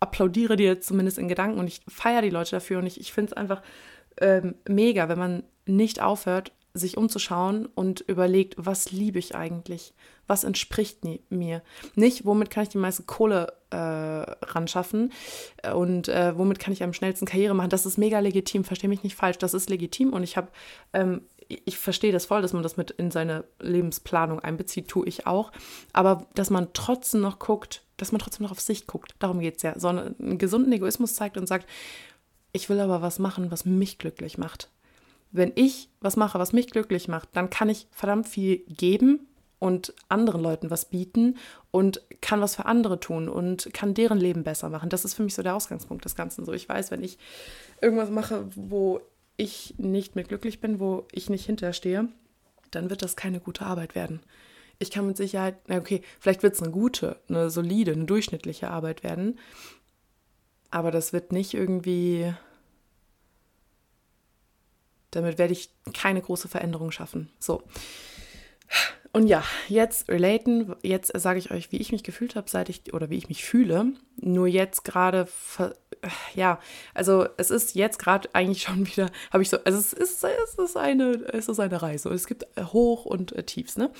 applaudiere 0.00 0.56
dir 0.56 0.80
zumindest 0.80 1.18
in 1.18 1.28
Gedanken 1.28 1.58
und 1.58 1.66
ich 1.66 1.80
feiere 1.88 2.22
die 2.22 2.30
Leute 2.30 2.50
dafür 2.52 2.78
und 2.78 2.86
ich, 2.86 3.00
ich 3.00 3.12
finde 3.12 3.30
es 3.30 3.36
einfach 3.36 3.62
ähm, 4.20 4.54
mega, 4.68 5.08
wenn 5.08 5.18
man 5.18 5.42
nicht 5.66 6.00
aufhört, 6.00 6.52
sich 6.78 6.96
umzuschauen 6.96 7.66
und 7.74 8.00
überlegt, 8.00 8.54
was 8.58 8.92
liebe 8.92 9.18
ich 9.18 9.34
eigentlich? 9.34 9.94
Was 10.26 10.44
entspricht 10.44 11.00
mir? 11.30 11.62
Nicht, 11.94 12.24
womit 12.24 12.50
kann 12.50 12.64
ich 12.64 12.68
die 12.68 12.78
meiste 12.78 13.04
Kohle 13.04 13.52
äh, 13.70 13.76
ran 13.76 14.68
schaffen 14.68 15.12
und 15.74 16.08
äh, 16.08 16.36
womit 16.36 16.58
kann 16.58 16.72
ich 16.72 16.82
am 16.82 16.92
schnellsten 16.92 17.26
Karriere 17.26 17.54
machen? 17.54 17.70
Das 17.70 17.86
ist 17.86 17.98
mega 17.98 18.18
legitim, 18.18 18.64
verstehe 18.64 18.90
mich 18.90 19.02
nicht 19.02 19.16
falsch. 19.16 19.38
Das 19.38 19.54
ist 19.54 19.70
legitim 19.70 20.12
und 20.12 20.22
ich 20.22 20.36
habe, 20.36 20.48
ähm, 20.92 21.22
ich 21.48 21.78
verstehe 21.78 22.12
das 22.12 22.26
voll, 22.26 22.42
dass 22.42 22.52
man 22.52 22.62
das 22.62 22.76
mit 22.76 22.90
in 22.90 23.10
seine 23.10 23.44
Lebensplanung 23.60 24.40
einbezieht, 24.40 24.88
tue 24.88 25.06
ich 25.06 25.26
auch. 25.26 25.52
Aber 25.92 26.26
dass 26.34 26.50
man 26.50 26.68
trotzdem 26.72 27.20
noch 27.20 27.38
guckt, 27.38 27.82
dass 27.96 28.12
man 28.12 28.18
trotzdem 28.18 28.44
noch 28.44 28.52
auf 28.52 28.60
sich 28.60 28.86
guckt, 28.86 29.14
darum 29.20 29.38
geht 29.40 29.56
es 29.56 29.62
ja. 29.62 29.78
So 29.78 29.88
einen 29.88 30.38
gesunden 30.38 30.72
Egoismus 30.72 31.14
zeigt 31.14 31.38
und 31.38 31.46
sagt, 31.46 31.66
ich 32.56 32.68
will 32.70 32.80
aber 32.80 33.02
was 33.02 33.18
machen, 33.18 33.50
was 33.50 33.64
mich 33.64 33.98
glücklich 33.98 34.38
macht. 34.38 34.70
Wenn 35.30 35.52
ich 35.54 35.90
was 36.00 36.16
mache, 36.16 36.38
was 36.38 36.52
mich 36.54 36.70
glücklich 36.70 37.06
macht, 37.06 37.28
dann 37.34 37.50
kann 37.50 37.68
ich 37.68 37.86
verdammt 37.90 38.26
viel 38.26 38.58
geben 38.68 39.20
und 39.58 39.94
anderen 40.08 40.42
Leuten 40.42 40.70
was 40.70 40.86
bieten 40.86 41.36
und 41.70 42.00
kann 42.22 42.40
was 42.40 42.56
für 42.56 42.64
andere 42.64 42.98
tun 42.98 43.28
und 43.28 43.68
kann 43.74 43.92
deren 43.92 44.18
Leben 44.18 44.42
besser 44.42 44.70
machen. 44.70 44.88
Das 44.88 45.04
ist 45.04 45.14
für 45.14 45.22
mich 45.22 45.34
so 45.34 45.42
der 45.42 45.54
Ausgangspunkt 45.54 46.04
des 46.06 46.16
Ganzen. 46.16 46.46
So, 46.46 46.52
ich 46.52 46.68
weiß, 46.68 46.90
wenn 46.90 47.04
ich 47.04 47.18
irgendwas 47.82 48.10
mache, 48.10 48.46
wo 48.54 49.00
ich 49.36 49.74
nicht 49.76 50.16
mit 50.16 50.28
glücklich 50.28 50.60
bin, 50.60 50.80
wo 50.80 51.06
ich 51.12 51.28
nicht 51.28 51.44
hinterstehe, 51.44 52.08
dann 52.70 52.88
wird 52.88 53.02
das 53.02 53.16
keine 53.16 53.40
gute 53.40 53.66
Arbeit 53.66 53.94
werden. 53.94 54.20
Ich 54.78 54.90
kann 54.90 55.06
mit 55.06 55.18
Sicherheit, 55.18 55.56
na 55.66 55.76
okay, 55.76 56.00
vielleicht 56.20 56.42
wird 56.42 56.54
es 56.54 56.62
eine 56.62 56.72
gute, 56.72 57.20
eine 57.28 57.50
solide, 57.50 57.92
eine 57.92 58.04
durchschnittliche 58.04 58.70
Arbeit 58.70 59.02
werden, 59.02 59.38
aber 60.70 60.90
das 60.90 61.12
wird 61.12 61.32
nicht 61.32 61.54
irgendwie 61.54 62.34
damit 65.16 65.38
werde 65.38 65.54
ich 65.54 65.70
keine 65.94 66.20
große 66.20 66.46
Veränderung 66.46 66.90
schaffen. 66.90 67.30
So. 67.38 67.62
Und 69.16 69.28
ja, 69.28 69.42
jetzt 69.68 70.10
relaten, 70.10 70.76
jetzt 70.82 71.10
sage 71.18 71.38
ich 71.38 71.50
euch, 71.50 71.72
wie 71.72 71.78
ich 71.78 71.90
mich 71.90 72.02
gefühlt 72.04 72.36
habe, 72.36 72.50
seit 72.50 72.68
ich, 72.68 72.92
oder 72.92 73.08
wie 73.08 73.16
ich 73.16 73.30
mich 73.30 73.46
fühle. 73.46 73.92
Nur 74.20 74.46
jetzt 74.46 74.84
gerade, 74.84 75.26
ja, 76.34 76.60
also 76.92 77.26
es 77.38 77.50
ist 77.50 77.74
jetzt 77.74 77.98
gerade 77.98 78.28
eigentlich 78.34 78.64
schon 78.64 78.86
wieder, 78.86 79.10
habe 79.32 79.42
ich 79.42 79.48
so, 79.48 79.56
also 79.64 79.78
es 79.78 79.94
ist, 79.94 80.22
es 80.22 80.54
ist 80.58 80.76
eine, 80.76 81.12
es 81.32 81.48
ist 81.48 81.58
eine 81.58 81.80
Reise. 81.80 82.10
Es 82.10 82.26
gibt 82.26 82.46
Hoch- 82.60 83.06
und 83.06 83.34
Tiefs, 83.46 83.78
ne? 83.78 83.90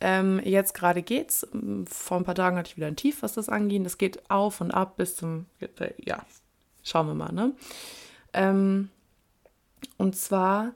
Ähm, 0.00 0.40
jetzt 0.42 0.72
gerade 0.72 1.02
geht's. 1.02 1.46
Vor 1.84 2.16
ein 2.16 2.24
paar 2.24 2.34
Tagen 2.34 2.56
hatte 2.56 2.70
ich 2.70 2.78
wieder 2.78 2.86
ein 2.86 2.96
Tief, 2.96 3.22
was 3.22 3.34
das 3.34 3.50
angeht. 3.50 3.84
Es 3.84 3.98
geht 3.98 4.30
auf 4.30 4.62
und 4.62 4.70
ab 4.70 4.96
bis 4.96 5.16
zum, 5.16 5.44
ja, 5.98 6.24
schauen 6.82 7.08
wir 7.08 7.14
mal, 7.14 7.32
ne? 7.32 7.52
Ähm, 8.32 8.88
und 9.98 10.16
zwar, 10.16 10.72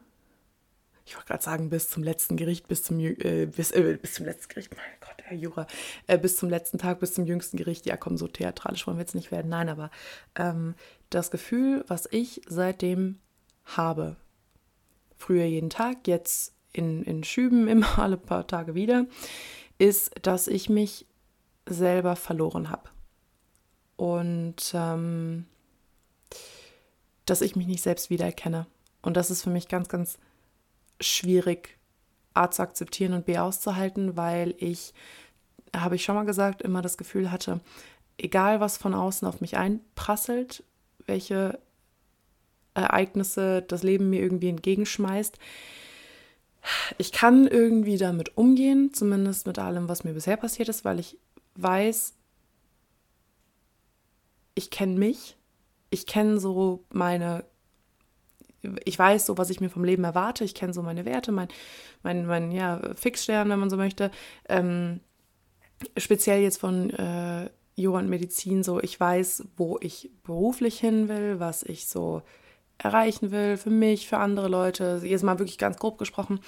ich 1.06 1.14
wollte 1.14 1.28
gerade 1.28 1.42
sagen, 1.42 1.70
bis 1.70 1.88
zum 1.88 2.02
letzten 2.02 2.36
Gericht, 2.36 2.66
bis 2.66 2.82
zum, 2.82 2.98
äh, 2.98 3.46
bis, 3.46 3.70
äh, 3.70 3.96
bis 4.00 4.14
zum 4.14 4.26
letzten 4.26 4.48
Gericht, 4.48 4.74
mein 4.74 4.84
Gott, 5.00 5.14
Herr 5.22 5.36
Jura, 5.36 5.68
äh, 6.08 6.18
bis 6.18 6.36
zum 6.36 6.50
letzten 6.50 6.78
Tag, 6.78 6.98
bis 6.98 7.14
zum 7.14 7.24
jüngsten 7.26 7.56
Gericht. 7.56 7.86
Ja, 7.86 7.96
komm, 7.96 8.18
so 8.18 8.26
theatralisch 8.26 8.86
wollen 8.86 8.96
wir 8.96 9.02
jetzt 9.02 9.14
nicht 9.14 9.30
werden. 9.30 9.48
Nein, 9.48 9.68
aber 9.68 9.92
ähm, 10.34 10.74
das 11.10 11.30
Gefühl, 11.30 11.84
was 11.86 12.08
ich 12.10 12.42
seitdem 12.48 13.20
habe, 13.64 14.16
früher 15.16 15.44
jeden 15.44 15.70
Tag, 15.70 16.08
jetzt 16.08 16.54
in, 16.72 17.04
in 17.04 17.22
Schüben 17.22 17.68
immer 17.68 18.00
alle 18.00 18.16
paar 18.16 18.48
Tage 18.48 18.74
wieder, 18.74 19.06
ist, 19.78 20.10
dass 20.22 20.48
ich 20.48 20.68
mich 20.68 21.06
selber 21.66 22.16
verloren 22.16 22.68
habe. 22.68 22.90
Und 23.94 24.72
ähm, 24.74 25.46
dass 27.26 27.42
ich 27.42 27.54
mich 27.54 27.68
nicht 27.68 27.82
selbst 27.82 28.10
wiedererkenne. 28.10 28.66
Und 29.02 29.16
das 29.16 29.30
ist 29.30 29.42
für 29.42 29.50
mich 29.50 29.68
ganz, 29.68 29.88
ganz 29.88 30.18
schwierig, 31.00 31.78
A 32.34 32.50
zu 32.50 32.62
akzeptieren 32.62 33.14
und 33.14 33.26
B 33.26 33.38
auszuhalten, 33.38 34.16
weil 34.16 34.54
ich, 34.58 34.92
habe 35.74 35.96
ich 35.96 36.04
schon 36.04 36.14
mal 36.14 36.26
gesagt, 36.26 36.62
immer 36.62 36.82
das 36.82 36.98
Gefühl 36.98 37.30
hatte, 37.30 37.60
egal 38.18 38.60
was 38.60 38.76
von 38.76 38.94
außen 38.94 39.26
auf 39.26 39.40
mich 39.40 39.56
einprasselt, 39.56 40.64
welche 41.06 41.58
Ereignisse 42.74 43.62
das 43.62 43.82
Leben 43.82 44.10
mir 44.10 44.20
irgendwie 44.20 44.48
entgegenschmeißt, 44.48 45.38
ich 46.98 47.12
kann 47.12 47.46
irgendwie 47.46 47.96
damit 47.96 48.36
umgehen, 48.36 48.92
zumindest 48.92 49.46
mit 49.46 49.58
allem, 49.58 49.88
was 49.88 50.04
mir 50.04 50.14
bisher 50.14 50.36
passiert 50.36 50.68
ist, 50.68 50.84
weil 50.84 50.98
ich 50.98 51.16
weiß, 51.54 52.14
ich 54.54 54.70
kenne 54.70 54.98
mich, 54.98 55.36
ich 55.90 56.06
kenne 56.06 56.40
so 56.40 56.84
meine, 56.90 57.44
ich 58.84 58.98
weiß 58.98 59.26
so, 59.26 59.38
was 59.38 59.50
ich 59.50 59.60
mir 59.60 59.70
vom 59.70 59.84
Leben 59.84 60.04
erwarte, 60.04 60.44
ich 60.44 60.54
kenne 60.54 60.72
so 60.72 60.82
meine 60.82 61.04
Werte, 61.04 61.32
mein, 61.32 61.48
mein, 62.02 62.26
mein 62.26 62.52
ja, 62.52 62.80
Fixstern, 62.94 63.48
wenn 63.48 63.58
man 63.58 63.70
so 63.70 63.76
möchte. 63.76 64.10
Ähm, 64.48 65.00
speziell 65.96 66.40
jetzt 66.42 66.58
von 66.58 66.90
äh, 66.90 67.50
Yoga 67.76 67.98
und 67.98 68.08
Medizin, 68.08 68.62
so 68.62 68.80
ich 68.80 68.98
weiß, 68.98 69.44
wo 69.56 69.78
ich 69.80 70.10
beruflich 70.24 70.80
hin 70.80 71.08
will, 71.08 71.38
was 71.40 71.62
ich 71.62 71.86
so 71.86 72.22
erreichen 72.78 73.30
will, 73.30 73.56
für 73.56 73.70
mich, 73.70 74.08
für 74.08 74.18
andere 74.18 74.48
Leute, 74.48 75.00
jetzt 75.04 75.22
mal 75.22 75.38
wirklich 75.38 75.58
ganz 75.58 75.78
grob 75.78 75.98
gesprochen. 75.98 76.40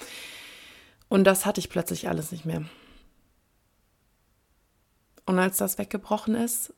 Und 1.07 1.23
das 1.25 1.45
hatte 1.45 1.59
ich 1.59 1.69
plötzlich 1.69 2.07
alles 2.07 2.31
nicht 2.31 2.45
mehr. 2.45 2.63
Und 5.25 5.37
als 5.37 5.57
das 5.57 5.77
weggebrochen 5.77 6.35
ist, 6.35 6.73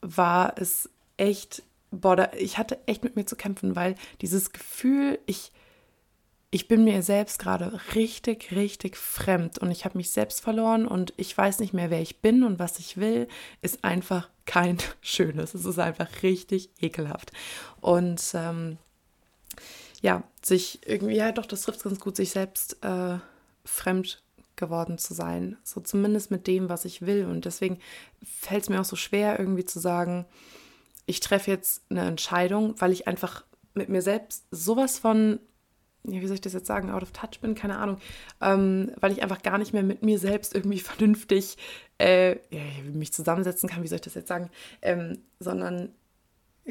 war 0.00 0.54
es 0.56 0.88
echt, 1.16 1.62
boah, 1.90 2.16
da, 2.16 2.30
ich 2.36 2.58
hatte 2.58 2.78
echt 2.86 3.04
mit 3.04 3.16
mir 3.16 3.26
zu 3.26 3.36
kämpfen, 3.36 3.76
weil 3.76 3.94
dieses 4.20 4.52
Gefühl, 4.52 5.18
ich, 5.26 5.52
ich 6.50 6.68
bin 6.68 6.84
mir 6.84 7.02
selbst 7.02 7.38
gerade 7.38 7.80
richtig, 7.94 8.52
richtig 8.52 8.96
fremd 8.96 9.58
und 9.58 9.70
ich 9.70 9.84
habe 9.84 9.98
mich 9.98 10.10
selbst 10.10 10.40
verloren 10.40 10.86
und 10.86 11.12
ich 11.16 11.36
weiß 11.36 11.60
nicht 11.60 11.72
mehr, 11.72 11.90
wer 11.90 12.00
ich 12.00 12.20
bin 12.20 12.42
und 12.42 12.58
was 12.58 12.78
ich 12.78 12.96
will, 12.96 13.28
ist 13.62 13.84
einfach 13.84 14.28
kein 14.46 14.78
schönes. 15.00 15.54
Es 15.54 15.64
ist 15.64 15.78
einfach 15.78 16.22
richtig 16.22 16.70
ekelhaft. 16.80 17.32
Und 17.80 18.22
ähm, 18.34 18.78
ja, 20.02 20.24
sich 20.42 20.80
irgendwie, 20.86 21.16
ja 21.16 21.32
doch, 21.32 21.46
das 21.46 21.62
trifft 21.62 21.82
ganz 21.82 22.00
gut, 22.00 22.16
sich 22.16 22.30
selbst 22.30 22.82
äh, 22.82 23.18
fremd 23.64 24.22
geworden 24.56 24.98
zu 24.98 25.14
sein. 25.14 25.56
So 25.64 25.80
zumindest 25.80 26.30
mit 26.30 26.46
dem, 26.46 26.68
was 26.68 26.84
ich 26.84 27.02
will. 27.02 27.26
Und 27.26 27.44
deswegen 27.44 27.78
fällt 28.22 28.64
es 28.64 28.68
mir 28.68 28.80
auch 28.80 28.84
so 28.84 28.96
schwer, 28.96 29.38
irgendwie 29.38 29.64
zu 29.64 29.78
sagen, 29.78 30.26
ich 31.06 31.20
treffe 31.20 31.50
jetzt 31.50 31.82
eine 31.90 32.06
Entscheidung, 32.06 32.74
weil 32.78 32.92
ich 32.92 33.06
einfach 33.08 33.44
mit 33.74 33.88
mir 33.88 34.02
selbst 34.02 34.46
sowas 34.50 34.98
von, 34.98 35.40
ja, 36.04 36.20
wie 36.20 36.26
soll 36.26 36.34
ich 36.34 36.40
das 36.40 36.52
jetzt 36.52 36.66
sagen, 36.66 36.90
out 36.90 37.02
of 37.02 37.12
touch 37.12 37.40
bin, 37.40 37.54
keine 37.54 37.78
Ahnung, 37.78 37.98
ähm, 38.40 38.92
weil 39.00 39.12
ich 39.12 39.22
einfach 39.22 39.42
gar 39.42 39.58
nicht 39.58 39.72
mehr 39.72 39.82
mit 39.82 40.02
mir 40.02 40.18
selbst 40.18 40.54
irgendwie 40.54 40.80
vernünftig 40.80 41.56
äh, 41.98 42.32
ja, 42.54 42.62
mich 42.92 43.12
zusammensetzen 43.12 43.68
kann, 43.68 43.82
wie 43.82 43.88
soll 43.88 43.96
ich 43.96 44.02
das 44.02 44.14
jetzt 44.14 44.28
sagen, 44.28 44.50
ähm, 44.82 45.18
sondern 45.38 45.90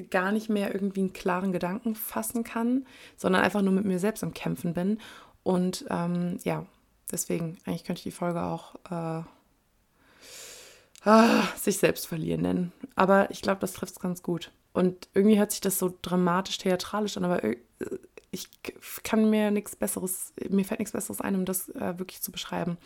gar 0.09 0.31
nicht 0.31 0.49
mehr 0.49 0.73
irgendwie 0.73 1.01
einen 1.01 1.13
klaren 1.13 1.51
Gedanken 1.51 1.95
fassen 1.95 2.43
kann, 2.43 2.85
sondern 3.17 3.41
einfach 3.41 3.61
nur 3.61 3.73
mit 3.73 3.85
mir 3.85 3.99
selbst 3.99 4.23
am 4.23 4.33
Kämpfen 4.33 4.73
bin. 4.73 4.99
Und 5.43 5.85
ähm, 5.89 6.37
ja, 6.43 6.65
deswegen, 7.11 7.57
eigentlich 7.65 7.83
könnte 7.83 7.99
ich 7.99 8.03
die 8.03 8.11
Folge 8.11 8.43
auch 8.43 8.75
äh, 8.89 9.23
ah, 11.03 11.43
sich 11.55 11.77
selbst 11.77 12.07
verlieren 12.07 12.41
nennen. 12.41 12.71
Aber 12.95 13.31
ich 13.31 13.41
glaube, 13.41 13.61
das 13.61 13.73
trifft 13.73 13.93
es 13.93 13.99
ganz 13.99 14.23
gut. 14.23 14.51
Und 14.73 15.09
irgendwie 15.13 15.39
hört 15.39 15.51
sich 15.51 15.61
das 15.61 15.79
so 15.79 15.97
dramatisch, 16.01 16.57
theatralisch 16.57 17.17
an, 17.17 17.25
aber 17.25 17.41
ich 18.31 18.49
kann 19.03 19.29
mir 19.29 19.51
nichts 19.51 19.75
Besseres, 19.75 20.33
mir 20.49 20.65
fällt 20.65 20.79
nichts 20.79 20.93
Besseres 20.93 21.21
ein, 21.21 21.35
um 21.35 21.45
das 21.45 21.69
äh, 21.69 21.97
wirklich 21.97 22.21
zu 22.21 22.31
beschreiben. 22.31 22.77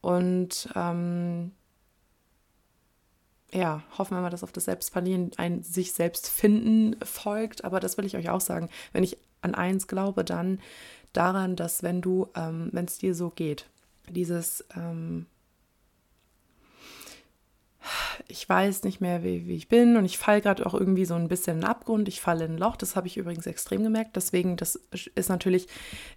Und 0.00 0.68
ähm, 0.74 1.52
ja, 3.52 3.82
hoffen 3.96 4.16
wir 4.16 4.20
mal, 4.20 4.30
dass 4.30 4.44
auf 4.44 4.52
das 4.52 4.66
Selbstverlieren 4.66 5.32
ein 5.36 5.62
sich 5.62 5.92
selbst 5.92 6.28
finden 6.28 6.96
folgt. 7.04 7.64
Aber 7.64 7.80
das 7.80 7.98
will 7.98 8.04
ich 8.04 8.16
euch 8.16 8.30
auch 8.30 8.40
sagen. 8.40 8.68
Wenn 8.92 9.04
ich 9.04 9.18
an 9.42 9.54
eins 9.54 9.86
glaube, 9.86 10.24
dann 10.24 10.60
daran, 11.12 11.56
dass 11.56 11.82
wenn 11.82 12.00
du, 12.00 12.28
ähm, 12.34 12.68
wenn 12.72 12.84
es 12.84 12.98
dir 12.98 13.14
so 13.14 13.30
geht, 13.30 13.66
dieses, 14.08 14.64
ähm, 14.76 15.26
ich 18.26 18.48
weiß 18.48 18.82
nicht 18.82 19.00
mehr, 19.00 19.22
wie, 19.22 19.46
wie 19.46 19.54
ich 19.54 19.68
bin 19.68 19.96
und 19.96 20.04
ich 20.04 20.18
falle 20.18 20.40
gerade 20.40 20.66
auch 20.66 20.74
irgendwie 20.74 21.04
so 21.04 21.14
ein 21.14 21.28
bisschen 21.28 21.56
in 21.56 21.60
den 21.60 21.70
Abgrund, 21.70 22.08
ich 22.08 22.20
falle 22.20 22.44
in 22.44 22.52
ein 22.52 22.58
Loch, 22.58 22.76
das 22.76 22.96
habe 22.96 23.06
ich 23.06 23.16
übrigens 23.16 23.46
extrem 23.46 23.82
gemerkt. 23.82 24.16
Deswegen, 24.16 24.56
das 24.56 24.76
ist 25.14 25.28
natürlich, 25.28 25.68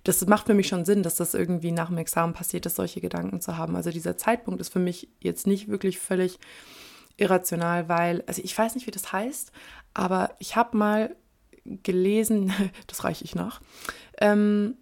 das 0.03 0.25
macht 0.25 0.47
für 0.47 0.53
mich 0.53 0.67
schon 0.67 0.85
Sinn, 0.85 1.03
dass 1.03 1.15
das 1.15 1.33
irgendwie 1.33 1.71
nach 1.71 1.87
dem 1.89 1.97
Examen 1.97 2.33
passiert 2.33 2.65
ist, 2.65 2.75
solche 2.75 3.01
Gedanken 3.01 3.41
zu 3.41 3.57
haben. 3.57 3.75
Also 3.75 3.91
dieser 3.91 4.17
Zeitpunkt 4.17 4.59
ist 4.59 4.73
für 4.73 4.79
mich 4.79 5.09
jetzt 5.19 5.47
nicht 5.47 5.67
wirklich 5.67 5.99
völlig 5.99 6.39
irrational, 7.17 7.87
weil, 7.87 8.23
also 8.25 8.41
ich 8.43 8.57
weiß 8.57 8.75
nicht, 8.75 8.87
wie 8.87 8.91
das 8.91 9.13
heißt, 9.13 9.51
aber 9.93 10.35
ich 10.39 10.55
habe 10.55 10.77
mal 10.77 11.15
gelesen, 11.63 12.51
das 12.87 13.03
reiche 13.03 13.23
ich 13.23 13.35
nach, 13.35 13.61
ähm, 14.19 14.75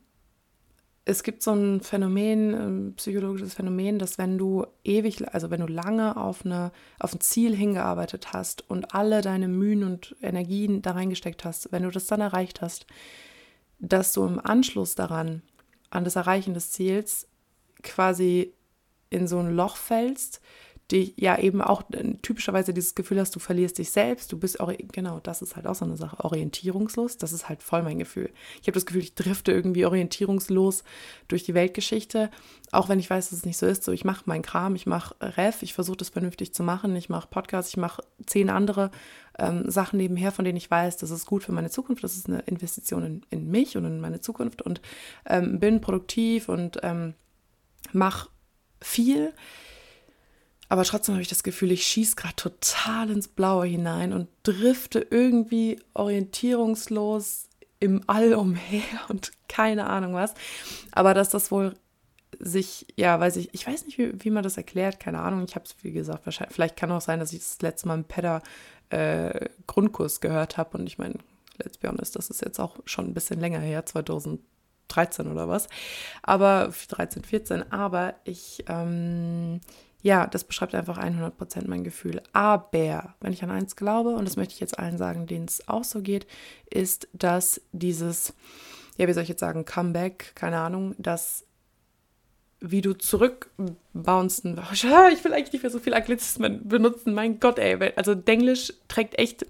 es 1.09 1.23
gibt 1.23 1.41
so 1.41 1.53
ein 1.53 1.81
Phänomen, 1.81 2.53
ein 2.53 2.93
psychologisches 2.95 3.55
Phänomen, 3.55 3.97
dass 3.97 4.19
wenn 4.19 4.37
du 4.37 4.67
ewig, 4.83 5.33
also 5.33 5.49
wenn 5.49 5.61
du 5.61 5.65
lange 5.65 6.15
auf, 6.15 6.45
eine, 6.45 6.71
auf 6.99 7.13
ein 7.13 7.19
Ziel 7.19 7.55
hingearbeitet 7.55 8.31
hast 8.31 8.69
und 8.69 8.93
alle 8.93 9.21
deine 9.21 9.47
Mühen 9.47 9.83
und 9.83 10.15
Energien 10.21 10.83
da 10.83 10.91
reingesteckt 10.91 11.45
hast, 11.45 11.71
wenn 11.71 11.81
du 11.81 11.89
das 11.89 12.05
dann 12.05 12.21
erreicht 12.21 12.61
hast, 12.61 12.85
dass 13.79 14.13
du 14.13 14.23
im 14.25 14.39
Anschluss 14.39 14.93
daran, 14.93 15.41
an 15.89 16.03
das 16.03 16.15
Erreichen 16.15 16.53
des 16.53 16.71
Ziels, 16.71 17.27
quasi 17.81 18.53
in 19.09 19.27
so 19.27 19.39
ein 19.39 19.55
Loch 19.55 19.77
fällst, 19.77 20.41
die 20.91 21.13
ja 21.17 21.37
eben 21.37 21.61
auch 21.61 21.83
äh, 21.91 22.15
typischerweise 22.21 22.73
dieses 22.73 22.95
Gefühl 22.95 23.19
hast, 23.19 23.35
du 23.35 23.39
verlierst 23.39 23.77
dich 23.77 23.91
selbst, 23.91 24.31
du 24.31 24.39
bist, 24.39 24.57
genau, 24.91 25.19
das 25.19 25.41
ist 25.41 25.55
halt 25.55 25.67
auch 25.67 25.75
so 25.75 25.85
eine 25.85 25.97
Sache, 25.97 26.23
orientierungslos, 26.23 27.17
das 27.17 27.31
ist 27.31 27.47
halt 27.47 27.61
voll 27.61 27.83
mein 27.83 27.99
Gefühl. 27.99 28.31
Ich 28.61 28.67
habe 28.67 28.73
das 28.73 28.85
Gefühl, 28.85 29.03
ich 29.03 29.13
drifte 29.13 29.51
irgendwie 29.51 29.85
orientierungslos 29.85 30.83
durch 31.27 31.43
die 31.43 31.53
Weltgeschichte, 31.53 32.31
auch 32.71 32.89
wenn 32.89 32.99
ich 32.99 33.09
weiß, 33.09 33.29
dass 33.29 33.39
es 33.39 33.45
nicht 33.45 33.57
so 33.57 33.67
ist. 33.67 33.83
So, 33.83 33.91
ich 33.91 34.03
mache 34.03 34.23
meinen 34.25 34.41
Kram, 34.41 34.75
ich 34.75 34.87
mache 34.87 35.15
Ref, 35.21 35.61
ich 35.61 35.73
versuche 35.73 35.97
das 35.97 36.09
vernünftig 36.09 36.53
zu 36.53 36.63
machen, 36.63 36.95
ich 36.95 37.09
mache 37.09 37.27
Podcasts, 37.29 37.71
ich 37.71 37.77
mache 37.77 38.03
zehn 38.25 38.49
andere 38.49 38.89
ähm, 39.37 39.69
Sachen 39.69 39.97
nebenher, 39.97 40.31
von 40.31 40.43
denen 40.43 40.57
ich 40.57 40.71
weiß, 40.71 40.97
das 40.97 41.11
ist 41.11 41.27
gut 41.27 41.43
für 41.43 41.51
meine 41.51 41.69
Zukunft, 41.69 42.03
das 42.03 42.15
ist 42.15 42.27
eine 42.27 42.39
Investition 42.41 43.03
in, 43.03 43.21
in 43.29 43.51
mich 43.51 43.77
und 43.77 43.85
in 43.85 44.01
meine 44.01 44.21
Zukunft 44.21 44.63
und 44.63 44.81
ähm, 45.27 45.59
bin 45.59 45.81
produktiv 45.81 46.49
und 46.49 46.79
ähm, 46.81 47.13
mache 47.93 48.29
viel 48.81 49.33
aber 50.69 50.83
trotzdem 50.83 51.15
habe 51.15 51.23
ich 51.23 51.27
das 51.27 51.43
Gefühl, 51.43 51.71
ich 51.71 51.85
schieße 51.85 52.15
gerade 52.15 52.35
total 52.35 53.09
ins 53.09 53.27
Blaue 53.27 53.65
hinein 53.65 54.13
und 54.13 54.29
drifte 54.43 55.05
irgendwie 55.09 55.81
orientierungslos 55.95 57.49
im 57.79 58.03
All 58.07 58.33
umher 58.35 58.83
und 59.09 59.31
keine 59.47 59.87
Ahnung 59.87 60.13
was. 60.13 60.33
Aber 60.91 61.13
dass 61.13 61.29
das 61.29 61.51
wohl 61.51 61.73
sich, 62.39 62.85
ja, 62.95 63.19
weiß 63.19 63.37
ich, 63.37 63.53
ich 63.53 63.67
weiß 63.67 63.85
nicht, 63.85 63.97
wie, 63.97 64.13
wie 64.23 64.29
man 64.29 64.43
das 64.43 64.57
erklärt, 64.57 64.99
keine 64.99 65.19
Ahnung. 65.19 65.43
Ich 65.47 65.55
habe 65.55 65.65
es, 65.65 65.75
wie 65.81 65.91
gesagt, 65.91 66.25
wahrscheinlich, 66.25 66.53
vielleicht 66.53 66.77
kann 66.77 66.91
auch 66.91 67.01
sein, 67.01 67.19
dass 67.19 67.33
ich 67.33 67.39
das 67.39 67.61
letzte 67.61 67.87
Mal 67.87 67.95
im 67.95 68.03
Pedder 68.03 68.41
äh, 68.89 69.49
gehört 70.21 70.57
habe 70.57 70.77
und 70.77 70.87
ich 70.87 70.97
meine, 70.97 71.15
let's 71.57 71.77
be 71.77 71.89
honest, 71.89 72.15
das 72.15 72.29
ist 72.29 72.41
jetzt 72.41 72.59
auch 72.59 72.77
schon 72.85 73.07
ein 73.07 73.13
bisschen 73.13 73.39
länger 73.39 73.59
her, 73.59 73.85
2013 74.89 75.31
oder 75.31 75.47
was. 75.47 75.67
Aber 76.23 76.73
13, 76.89 77.23
14, 77.23 77.71
aber 77.71 78.15
ich, 78.23 78.63
ähm, 78.67 79.61
ja, 80.01 80.27
das 80.27 80.43
beschreibt 80.43 80.75
einfach 80.75 80.97
100% 80.97 81.67
mein 81.67 81.83
Gefühl. 81.83 82.21
Aber, 82.33 83.15
wenn 83.19 83.33
ich 83.33 83.43
an 83.43 83.51
eins 83.51 83.75
glaube, 83.75 84.11
und 84.11 84.25
das 84.25 84.37
möchte 84.37 84.53
ich 84.53 84.59
jetzt 84.59 84.79
allen 84.79 84.97
sagen, 84.97 85.27
denen 85.27 85.45
es 85.45 85.67
auch 85.67 85.83
so 85.83 86.01
geht, 86.01 86.27
ist, 86.69 87.07
dass 87.13 87.61
dieses, 87.71 88.33
ja, 88.97 89.07
wie 89.07 89.13
soll 89.13 89.23
ich 89.23 89.29
jetzt 89.29 89.41
sagen, 89.41 89.65
Comeback, 89.65 90.33
keine 90.35 90.59
Ahnung, 90.59 90.95
dass 90.97 91.45
wie 92.61 92.81
du 92.81 92.93
zurückbouncen. 92.93 94.59
Ich 94.73 94.83
will 94.83 95.33
eigentlich 95.33 95.53
nicht 95.53 95.63
mehr 95.63 95.71
so 95.71 95.79
viel 95.79 95.93
Anglizismen 95.93 96.67
benutzen. 96.67 97.13
Mein 97.13 97.39
Gott, 97.39 97.57
ey. 97.57 97.93
Also 97.95 98.15
Denglisch 98.15 98.73
trägt 98.87 99.17
echt 99.17 99.45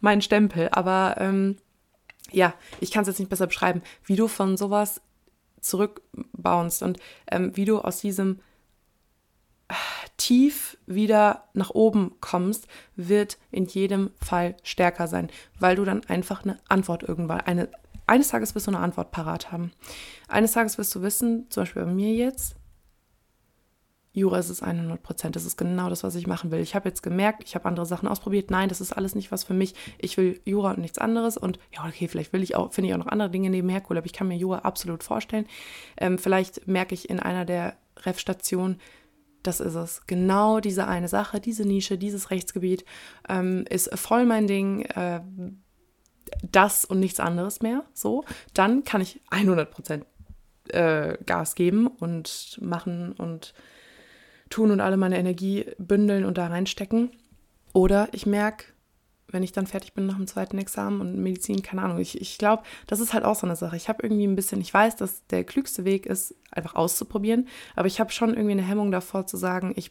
meinen 0.00 0.22
Stempel. 0.22 0.68
Aber 0.72 1.16
ähm, 1.18 1.56
ja, 2.32 2.54
ich 2.80 2.90
kann 2.90 3.02
es 3.02 3.08
jetzt 3.08 3.18
nicht 3.18 3.28
besser 3.28 3.46
beschreiben, 3.46 3.82
wie 4.04 4.16
du 4.16 4.28
von 4.28 4.56
sowas 4.56 5.00
zurückbounst 5.60 6.82
und 6.82 6.98
ähm, 7.30 7.56
wie 7.56 7.64
du 7.64 7.78
aus 7.78 8.00
diesem 8.00 8.40
tief 10.16 10.76
wieder 10.86 11.48
nach 11.54 11.70
oben 11.70 12.16
kommst, 12.20 12.66
wird 12.96 13.38
in 13.50 13.66
jedem 13.66 14.10
Fall 14.20 14.56
stärker 14.62 15.08
sein, 15.08 15.30
weil 15.58 15.76
du 15.76 15.84
dann 15.84 16.04
einfach 16.06 16.44
eine 16.44 16.58
Antwort 16.68 17.02
irgendwann, 17.02 17.40
eine, 17.40 17.68
eines 18.06 18.28
Tages 18.28 18.54
wirst 18.54 18.66
du 18.66 18.70
eine 18.70 18.80
Antwort 18.80 19.10
parat 19.10 19.50
haben. 19.50 19.72
Eines 20.28 20.52
Tages 20.52 20.78
wirst 20.78 20.94
du 20.94 21.02
wissen, 21.02 21.46
zum 21.50 21.62
Beispiel 21.62 21.84
bei 21.84 21.92
mir 21.92 22.12
jetzt, 22.12 22.56
Jura 24.12 24.38
ist 24.38 24.50
es 24.50 24.62
100 24.62 25.02
Prozent. 25.02 25.36
Das 25.36 25.44
ist 25.44 25.56
genau 25.56 25.88
das, 25.88 26.04
was 26.04 26.14
ich 26.14 26.26
machen 26.26 26.50
will. 26.50 26.60
Ich 26.60 26.74
habe 26.74 26.88
jetzt 26.88 27.02
gemerkt, 27.02 27.42
ich 27.44 27.54
habe 27.54 27.64
andere 27.64 27.86
Sachen 27.86 28.08
ausprobiert. 28.08 28.50
Nein, 28.50 28.68
das 28.68 28.80
ist 28.80 28.92
alles 28.92 29.14
nicht 29.14 29.32
was 29.32 29.44
für 29.44 29.54
mich. 29.54 29.74
Ich 29.98 30.16
will 30.16 30.40
Jura 30.44 30.72
und 30.72 30.78
nichts 30.78 30.98
anderes. 30.98 31.36
Und 31.36 31.58
ja, 31.74 31.86
okay, 31.86 32.08
vielleicht 32.08 32.32
will 32.32 32.42
ich 32.42 32.54
auch, 32.54 32.72
finde 32.72 32.88
ich 32.88 32.94
auch 32.94 32.98
noch 32.98 33.06
andere 33.06 33.30
Dinge 33.30 33.48
nebenher 33.50 33.82
cool, 33.88 33.96
aber 33.96 34.06
ich 34.06 34.12
kann 34.12 34.28
mir 34.28 34.36
Jura 34.36 34.60
absolut 34.60 35.02
vorstellen. 35.02 35.46
Ähm, 35.96 36.18
vielleicht 36.18 36.68
merke 36.68 36.94
ich 36.94 37.08
in 37.08 37.20
einer 37.20 37.44
der 37.44 37.76
Ref-Stationen, 38.04 38.80
das 39.42 39.60
ist 39.60 39.74
es. 39.74 40.02
Genau 40.06 40.60
diese 40.60 40.86
eine 40.86 41.08
Sache, 41.08 41.40
diese 41.40 41.64
Nische, 41.66 41.98
dieses 41.98 42.30
Rechtsgebiet 42.30 42.84
ähm, 43.28 43.64
ist 43.68 43.90
voll 43.98 44.24
mein 44.24 44.46
Ding. 44.46 44.82
Äh, 44.82 45.20
das 46.50 46.84
und 46.84 47.00
nichts 47.00 47.20
anderes 47.20 47.60
mehr. 47.60 47.84
So, 47.92 48.24
dann 48.54 48.84
kann 48.84 49.00
ich 49.00 49.20
100 49.30 49.70
Prozent 49.70 50.06
äh, 50.68 51.18
Gas 51.26 51.54
geben 51.54 51.86
und 51.86 52.58
machen 52.60 53.12
und 53.12 53.54
tun 54.52 54.70
und 54.70 54.80
alle 54.80 54.96
meine 54.96 55.18
Energie 55.18 55.66
bündeln 55.78 56.24
und 56.24 56.38
da 56.38 56.46
reinstecken. 56.46 57.10
Oder 57.72 58.08
ich 58.12 58.26
merke, 58.26 58.66
wenn 59.28 59.42
ich 59.42 59.52
dann 59.52 59.66
fertig 59.66 59.94
bin 59.94 60.06
nach 60.06 60.16
dem 60.16 60.26
zweiten 60.26 60.58
Examen 60.58 61.00
und 61.00 61.16
Medizin, 61.16 61.62
keine 61.62 61.82
Ahnung. 61.82 61.98
Ich, 61.98 62.20
ich 62.20 62.38
glaube, 62.38 62.62
das 62.86 63.00
ist 63.00 63.14
halt 63.14 63.24
auch 63.24 63.34
so 63.34 63.46
eine 63.46 63.56
Sache. 63.56 63.76
Ich 63.76 63.88
habe 63.88 64.02
irgendwie 64.02 64.26
ein 64.26 64.36
bisschen, 64.36 64.60
ich 64.60 64.72
weiß, 64.72 64.96
dass 64.96 65.26
der 65.28 65.44
klügste 65.44 65.84
Weg 65.84 66.06
ist, 66.06 66.34
einfach 66.50 66.74
auszuprobieren, 66.74 67.48
aber 67.74 67.86
ich 67.86 67.98
habe 67.98 68.12
schon 68.12 68.30
irgendwie 68.30 68.52
eine 68.52 68.62
Hemmung 68.62 68.90
davor 68.92 69.26
zu 69.26 69.36
sagen, 69.36 69.72
ich 69.76 69.90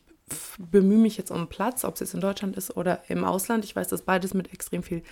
bemühe 0.60 1.00
mich 1.00 1.18
jetzt 1.18 1.32
um 1.32 1.48
Platz, 1.48 1.84
ob 1.84 1.96
es 1.96 2.02
jetzt 2.02 2.14
in 2.14 2.22
Deutschland 2.22 2.56
ist 2.56 2.78
oder 2.78 3.02
im 3.10 3.26
Ausland. 3.26 3.66
Ich 3.66 3.76
weiß, 3.76 3.88
dass 3.90 4.04
beides 4.04 4.34
mit 4.34 4.54
extrem 4.54 4.84
viel 4.84 5.04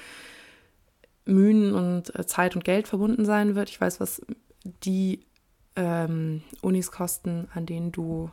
Mühen 1.26 1.74
und 1.74 2.16
äh, 2.18 2.26
Zeit 2.26 2.56
und 2.56 2.64
Geld 2.64 2.88
verbunden 2.88 3.26
sein 3.26 3.56
wird. 3.56 3.70
Ich 3.70 3.82
weiß, 3.82 4.00
was 4.00 4.22
die 4.64 5.26
ähm, 5.76 6.44
Unis 6.62 6.92
kosten, 6.92 7.48
an 7.54 7.66
denen 7.66 7.92
du 7.92 8.30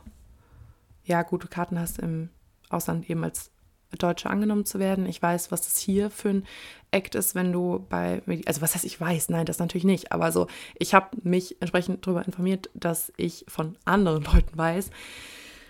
ja 1.07 1.23
gute 1.23 1.47
Karten 1.47 1.79
hast 1.79 1.99
im 1.99 2.29
Ausland 2.69 3.09
eben 3.09 3.23
als 3.23 3.51
Deutsche 3.97 4.29
angenommen 4.29 4.65
zu 4.65 4.79
werden. 4.79 5.05
Ich 5.05 5.21
weiß, 5.21 5.51
was 5.51 5.61
das 5.61 5.77
hier 5.77 6.09
für 6.09 6.29
ein 6.29 6.45
Act 6.91 7.15
ist, 7.15 7.35
wenn 7.35 7.53
du 7.53 7.85
bei, 7.89 8.21
also 8.45 8.61
was 8.61 8.75
heißt 8.75 8.83
ich 8.85 8.99
weiß, 8.99 9.29
nein, 9.29 9.45
das 9.45 9.59
natürlich 9.59 9.85
nicht, 9.85 10.11
aber 10.11 10.31
so, 10.31 10.47
ich 10.77 10.93
habe 10.93 11.17
mich 11.23 11.61
entsprechend 11.61 12.05
darüber 12.05 12.25
informiert, 12.25 12.69
dass 12.73 13.13
ich 13.15 13.45
von 13.47 13.77
anderen 13.85 14.23
Leuten 14.23 14.57
weiß, 14.57 14.89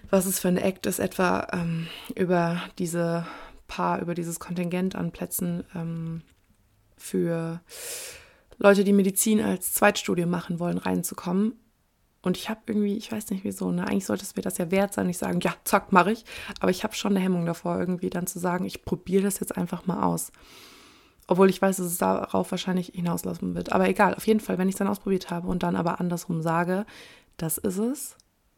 was 0.09 0.25
es 0.25 0.39
für 0.39 0.47
ein 0.47 0.57
Act 0.57 0.85
ist, 0.85 0.99
etwa 0.99 1.47
ähm, 1.53 1.87
über 2.15 2.61
diese 2.79 3.25
paar, 3.67 4.01
über 4.01 4.15
dieses 4.15 4.39
Kontingent 4.39 4.95
an 4.95 5.11
Plätzen 5.11 5.63
ähm, 5.75 6.21
für 6.95 7.61
Leute, 8.57 8.83
die 8.83 8.93
Medizin 8.93 9.41
als 9.41 9.73
Zweitstudium 9.73 10.29
machen 10.29 10.59
wollen, 10.59 10.79
reinzukommen. 10.79 11.53
Und 12.27 12.35
ich 12.35 12.49
habe 12.49 12.59
irgendwie, 12.67 12.97
ich 12.97 13.09
weiß 13.09 13.29
nicht 13.29 13.45
wieso, 13.45 13.71
ne? 13.71 13.87
eigentlich 13.87 14.05
sollte 14.05 14.23
es 14.23 14.35
mir 14.35 14.41
das 14.41 14.57
ja 14.57 14.69
wert 14.69 14.93
sein, 14.93 15.07
ich 15.07 15.17
sagen, 15.17 15.39
ja, 15.39 15.55
zack, 15.63 15.93
mache 15.93 16.11
ich. 16.11 16.25
Aber 16.59 16.69
ich 16.69 16.83
habe 16.83 16.93
schon 16.93 17.15
eine 17.15 17.21
Hemmung 17.21 17.45
davor, 17.45 17.79
irgendwie 17.79 18.09
dann 18.09 18.27
zu 18.27 18.37
sagen, 18.37 18.65
ich 18.65 18.83
probiere 18.83 19.23
das 19.23 19.39
jetzt 19.39 19.55
einfach 19.55 19.85
mal 19.85 20.03
aus. 20.03 20.33
Obwohl 21.27 21.49
ich 21.49 21.61
weiß, 21.61 21.77
dass 21.77 21.85
es 21.85 21.97
darauf 21.97 22.51
wahrscheinlich 22.51 22.91
hinauslaufen 22.93 23.55
wird. 23.55 23.71
Aber 23.71 23.87
egal, 23.87 24.13
auf 24.13 24.27
jeden 24.27 24.41
Fall, 24.41 24.57
wenn 24.57 24.67
ich 24.67 24.75
es 24.75 24.79
dann 24.79 24.89
ausprobiert 24.89 25.29
habe 25.29 25.47
und 25.47 25.63
dann 25.63 25.77
aber 25.77 26.01
andersrum 26.01 26.41
sage, 26.41 26.85
das 27.37 27.57
ist 27.57 27.77
es, 27.77 28.17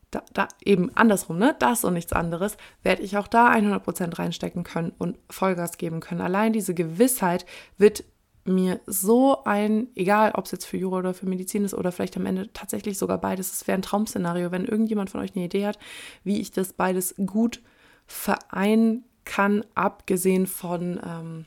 da, 0.10 0.24
da, 0.34 0.48
eben 0.66 0.90
andersrum, 0.96 1.38
ne, 1.38 1.56
das 1.60 1.86
und 1.86 1.94
nichts 1.94 2.14
anderes, 2.14 2.58
werde 2.82 3.04
ich 3.04 3.18
auch 3.20 3.28
da 3.28 3.52
100% 3.52 4.18
reinstecken 4.18 4.64
können 4.64 4.94
und 4.98 5.20
Vollgas 5.30 5.78
geben 5.78 6.00
können. 6.00 6.22
Allein 6.22 6.54
diese 6.54 6.74
Gewissheit 6.74 7.46
wird 7.78 8.04
mir 8.50 8.80
so 8.86 9.44
ein, 9.44 9.88
egal 9.96 10.32
ob 10.36 10.46
es 10.46 10.52
jetzt 10.52 10.66
für 10.66 10.78
Jura 10.78 11.00
oder 11.00 11.14
für 11.14 11.26
Medizin 11.26 11.66
ist 11.66 11.74
oder 11.74 11.92
vielleicht 11.92 12.18
am 12.18 12.26
Ende 12.26 12.52
tatsächlich 12.54 12.98
sogar 12.98 13.18
beides, 13.18 13.52
es 13.52 13.68
wäre 13.68 13.78
ein 13.78 13.82
Traum-Szenario, 13.82 14.52
wenn 14.52 14.66
irgendjemand 14.66 15.10
von 15.10 15.22
euch 15.22 15.36
eine 15.36 15.46
Idee 15.46 15.68
hat, 15.68 15.80
wie 16.24 16.40
ich 16.40 16.52
das 16.52 16.74
beides 16.74 17.16
gut 17.26 17.62
vereinen 18.06 19.06
kann, 19.26 19.64
abgesehen 19.76 20.48
von 20.48 21.00
ähm, 21.06 21.46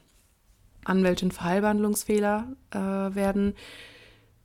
Anwältin 0.85 1.32
für 1.32 2.47
äh, 2.71 2.78
werden, 2.78 3.54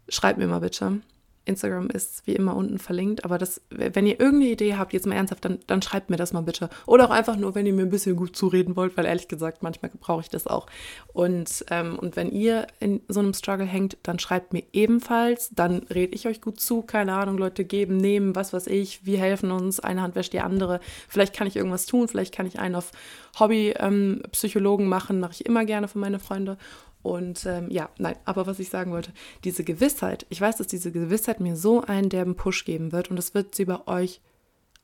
schreibt 0.09 0.39
mir 0.39 0.47
mal 0.47 0.59
bitte. 0.59 1.01
Instagram 1.47 1.89
ist 1.89 2.25
wie 2.27 2.35
immer 2.35 2.55
unten 2.55 2.77
verlinkt, 2.79 3.25
aber 3.25 3.37
das, 3.37 3.61
wenn 3.69 4.05
ihr 4.05 4.19
irgendeine 4.19 4.51
Idee 4.51 4.75
habt, 4.75 4.93
jetzt 4.93 5.05
mal 5.05 5.15
ernsthaft, 5.15 5.45
dann, 5.45 5.59
dann 5.67 5.81
schreibt 5.81 6.09
mir 6.09 6.17
das 6.17 6.33
mal 6.33 6.41
bitte. 6.41 6.69
Oder 6.85 7.05
auch 7.05 7.11
einfach 7.11 7.37
nur, 7.37 7.55
wenn 7.55 7.65
ihr 7.65 7.73
mir 7.73 7.83
ein 7.83 7.89
bisschen 7.89 8.15
gut 8.15 8.35
zureden 8.35 8.75
wollt, 8.75 8.97
weil 8.97 9.05
ehrlich 9.05 9.27
gesagt, 9.27 9.63
manchmal 9.63 9.91
brauche 9.99 10.21
ich 10.21 10.29
das 10.29 10.47
auch. 10.47 10.67
Und, 11.13 11.65
ähm, 11.69 11.97
und 11.97 12.15
wenn 12.15 12.31
ihr 12.31 12.67
in 12.79 13.01
so 13.07 13.19
einem 13.19 13.33
Struggle 13.33 13.65
hängt, 13.65 13.97
dann 14.03 14.19
schreibt 14.19 14.53
mir 14.53 14.63
ebenfalls, 14.73 15.49
dann 15.53 15.83
rede 15.93 16.13
ich 16.13 16.27
euch 16.27 16.41
gut 16.41 16.59
zu, 16.59 16.81
keine 16.81 17.13
Ahnung, 17.13 17.37
Leute 17.37 17.65
geben, 17.65 17.97
nehmen, 17.97 18.35
was 18.35 18.53
weiß 18.53 18.67
ich, 18.67 19.05
wir 19.05 19.19
helfen 19.19 19.51
uns, 19.51 19.79
eine 19.79 20.01
Hand 20.01 20.15
wäscht 20.15 20.33
die 20.33 20.39
andere. 20.39 20.79
Vielleicht 21.07 21.35
kann 21.35 21.47
ich 21.47 21.55
irgendwas 21.55 21.85
tun, 21.85 22.07
vielleicht 22.07 22.33
kann 22.33 22.45
ich 22.45 22.59
einen 22.59 22.75
auf 22.75 22.91
Hobby-Psychologen 23.39 24.86
ähm, 24.86 24.89
machen, 24.89 25.19
mache 25.19 25.33
ich 25.33 25.45
immer 25.45 25.65
gerne 25.65 25.88
für 25.88 25.99
meine 25.99 26.19
Freunde. 26.19 26.57
Und 27.01 27.45
ähm, 27.45 27.69
ja, 27.69 27.89
nein, 27.97 28.15
aber 28.25 28.47
was 28.47 28.60
ich 28.60 28.69
sagen 28.69 28.91
wollte, 28.91 29.13
diese 29.43 29.63
Gewissheit, 29.63 30.25
ich 30.29 30.41
weiß, 30.41 30.57
dass 30.57 30.67
diese 30.67 30.91
Gewissheit 30.91 31.39
mir 31.39 31.55
so 31.55 31.81
einen 31.81 32.10
derben 32.10 32.36
Push 32.36 32.65
geben 32.65 32.91
wird 32.91 33.10
und 33.10 33.15
das 33.15 33.33
wird 33.33 33.55
sie 33.55 33.65
bei 33.65 33.88
euch 33.88 34.21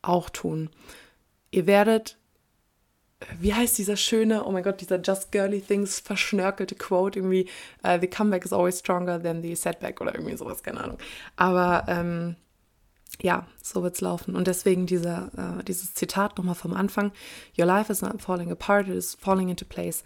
auch 0.02 0.30
tun. 0.30 0.70
Ihr 1.52 1.68
werdet, 1.68 2.18
wie 3.40 3.54
heißt 3.54 3.78
dieser 3.78 3.98
schöne, 3.98 4.46
oh 4.46 4.52
mein 4.52 4.64
Gott, 4.64 4.82
dieser 4.82 5.02
Just 5.02 5.32
Girly 5.32 5.62
Things 5.62 6.00
verschnörkelte 6.00 6.76
Quote, 6.76 7.20
irgendwie, 7.20 7.50
uh, 7.86 7.98
the 8.00 8.08
comeback 8.08 8.46
is 8.46 8.54
always 8.54 8.80
stronger 8.80 9.22
than 9.22 9.42
the 9.42 9.56
setback 9.56 10.00
oder 10.02 10.14
irgendwie 10.14 10.38
sowas, 10.38 10.64
keine 10.64 10.84
Ahnung. 10.84 10.98
Aber 11.36 11.86
ähm, 11.88 12.36
ja, 13.22 13.46
so 13.62 13.84
wird 13.84 13.96
es 13.96 14.02
laufen. 14.02 14.36
Und 14.36 14.48
deswegen 14.48 14.86
dieser, 14.86 15.60
äh, 15.60 15.64
dieses 15.64 15.94
Zitat 15.94 16.38
nochmal 16.38 16.56
vom 16.56 16.74
Anfang: 16.74 17.12
Your 17.58 17.66
life 17.66 17.92
is 17.92 18.02
not 18.02 18.22
falling 18.22 18.52
apart, 18.52 18.88
it 18.88 18.96
is 18.96 19.16
falling 19.16 19.50
into 19.50 19.66
place 19.66 20.04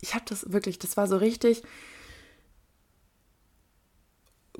ich 0.00 0.14
habe 0.14 0.24
das 0.28 0.52
wirklich, 0.52 0.78
das 0.78 0.96
war 0.96 1.06
so 1.06 1.16
richtig. 1.16 1.62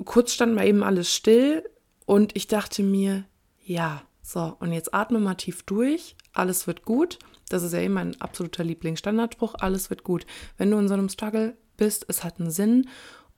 Kurz 0.05 0.33
stand 0.33 0.55
mal 0.55 0.67
eben 0.67 0.83
alles 0.83 1.15
still 1.15 1.69
und 2.07 2.37
ich 2.37 2.47
dachte 2.47 2.83
mir, 2.83 3.25
ja, 3.65 4.03
so, 4.23 4.57
und 4.61 4.73
jetzt 4.73 4.95
atme 4.95 5.19
mal 5.19 5.35
tief 5.35 5.63
durch, 5.65 6.17
alles 6.33 6.67
wird 6.67 6.85
gut. 6.85 7.19
Das 7.49 7.63
ist 7.63 7.73
ja 7.73 7.81
eben 7.81 7.95
mein 7.95 8.21
absoluter 8.21 8.63
Lieblingsstandardspruch, 8.63 9.57
alles 9.59 9.91
wird 9.91 10.05
gut. 10.05 10.25
Wenn 10.57 10.71
du 10.71 10.79
in 10.79 10.89
so 10.89 10.95
einem 10.95 11.09
Struggle 11.09 11.57
bist, 11.77 12.07
es 12.09 12.23
hat 12.23 12.39
einen 12.39 12.51
Sinn 12.51 12.89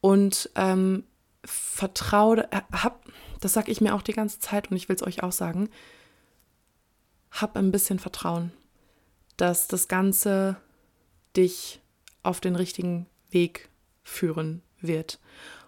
und 0.00 0.50
ähm, 0.54 1.04
vertraue, 1.44 2.48
hab, 2.72 3.06
das 3.40 3.54
sage 3.54 3.72
ich 3.72 3.80
mir 3.80 3.94
auch 3.94 4.02
die 4.02 4.12
ganze 4.12 4.38
Zeit 4.38 4.70
und 4.70 4.76
ich 4.76 4.88
will 4.88 4.96
es 4.96 5.02
euch 5.02 5.22
auch 5.22 5.32
sagen, 5.32 5.70
hab 7.30 7.56
ein 7.56 7.72
bisschen 7.72 7.98
Vertrauen, 7.98 8.52
dass 9.36 9.66
das 9.68 9.88
Ganze 9.88 10.56
dich 11.36 11.80
auf 12.22 12.40
den 12.40 12.56
richtigen 12.56 13.06
Weg 13.30 13.68
führen 14.02 14.62
wird. 14.80 15.18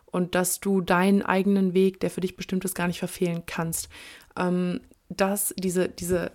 Und 0.06 0.34
dass 0.34 0.60
du 0.60 0.80
deinen 0.80 1.22
eigenen 1.22 1.74
Weg, 1.74 2.00
der 2.00 2.10
für 2.10 2.20
dich 2.20 2.36
bestimmt 2.36 2.64
ist, 2.64 2.74
gar 2.74 2.86
nicht 2.86 2.98
verfehlen 3.00 3.42
kannst. 3.46 3.88
Ähm, 4.36 4.80
dass 5.08 5.54
diese, 5.58 5.88
diese, 5.88 6.30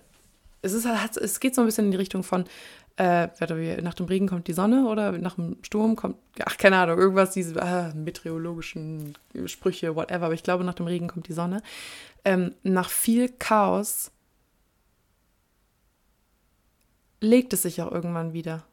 es 0.62 0.72
ist 0.72 0.86
es 0.86 1.40
geht 1.40 1.54
so 1.54 1.62
ein 1.62 1.66
bisschen 1.66 1.86
in 1.86 1.90
die 1.90 1.96
Richtung 1.96 2.22
von, 2.22 2.44
äh, 2.96 3.28
nach 3.80 3.94
dem 3.94 4.06
Regen 4.06 4.28
kommt 4.28 4.46
die 4.46 4.52
Sonne 4.52 4.86
oder 4.86 5.12
nach 5.12 5.36
dem 5.36 5.56
Sturm 5.62 5.96
kommt, 5.96 6.16
ach, 6.44 6.58
keine 6.58 6.76
Ahnung, 6.76 6.98
irgendwas, 6.98 7.30
diese 7.30 7.58
äh, 7.58 7.94
meteorologischen 7.94 9.16
Sprüche, 9.46 9.96
whatever, 9.96 10.26
aber 10.26 10.34
ich 10.34 10.42
glaube, 10.42 10.64
nach 10.64 10.74
dem 10.74 10.86
Regen 10.86 11.08
kommt 11.08 11.28
die 11.28 11.32
Sonne. 11.32 11.62
Ähm, 12.26 12.54
nach 12.62 12.90
viel 12.90 13.30
Chaos 13.30 14.10
legt 17.20 17.54
es 17.54 17.62
sich 17.62 17.80
auch 17.80 17.90
irgendwann 17.90 18.34
wieder. 18.34 18.64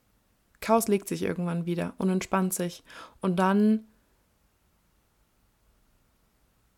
Chaos 0.67 0.89
legt 0.89 1.07
sich 1.07 1.23
irgendwann 1.23 1.65
wieder 1.65 1.93
und 1.97 2.09
entspannt 2.09 2.53
sich. 2.53 2.83
Und 3.21 3.37
dann 3.37 3.85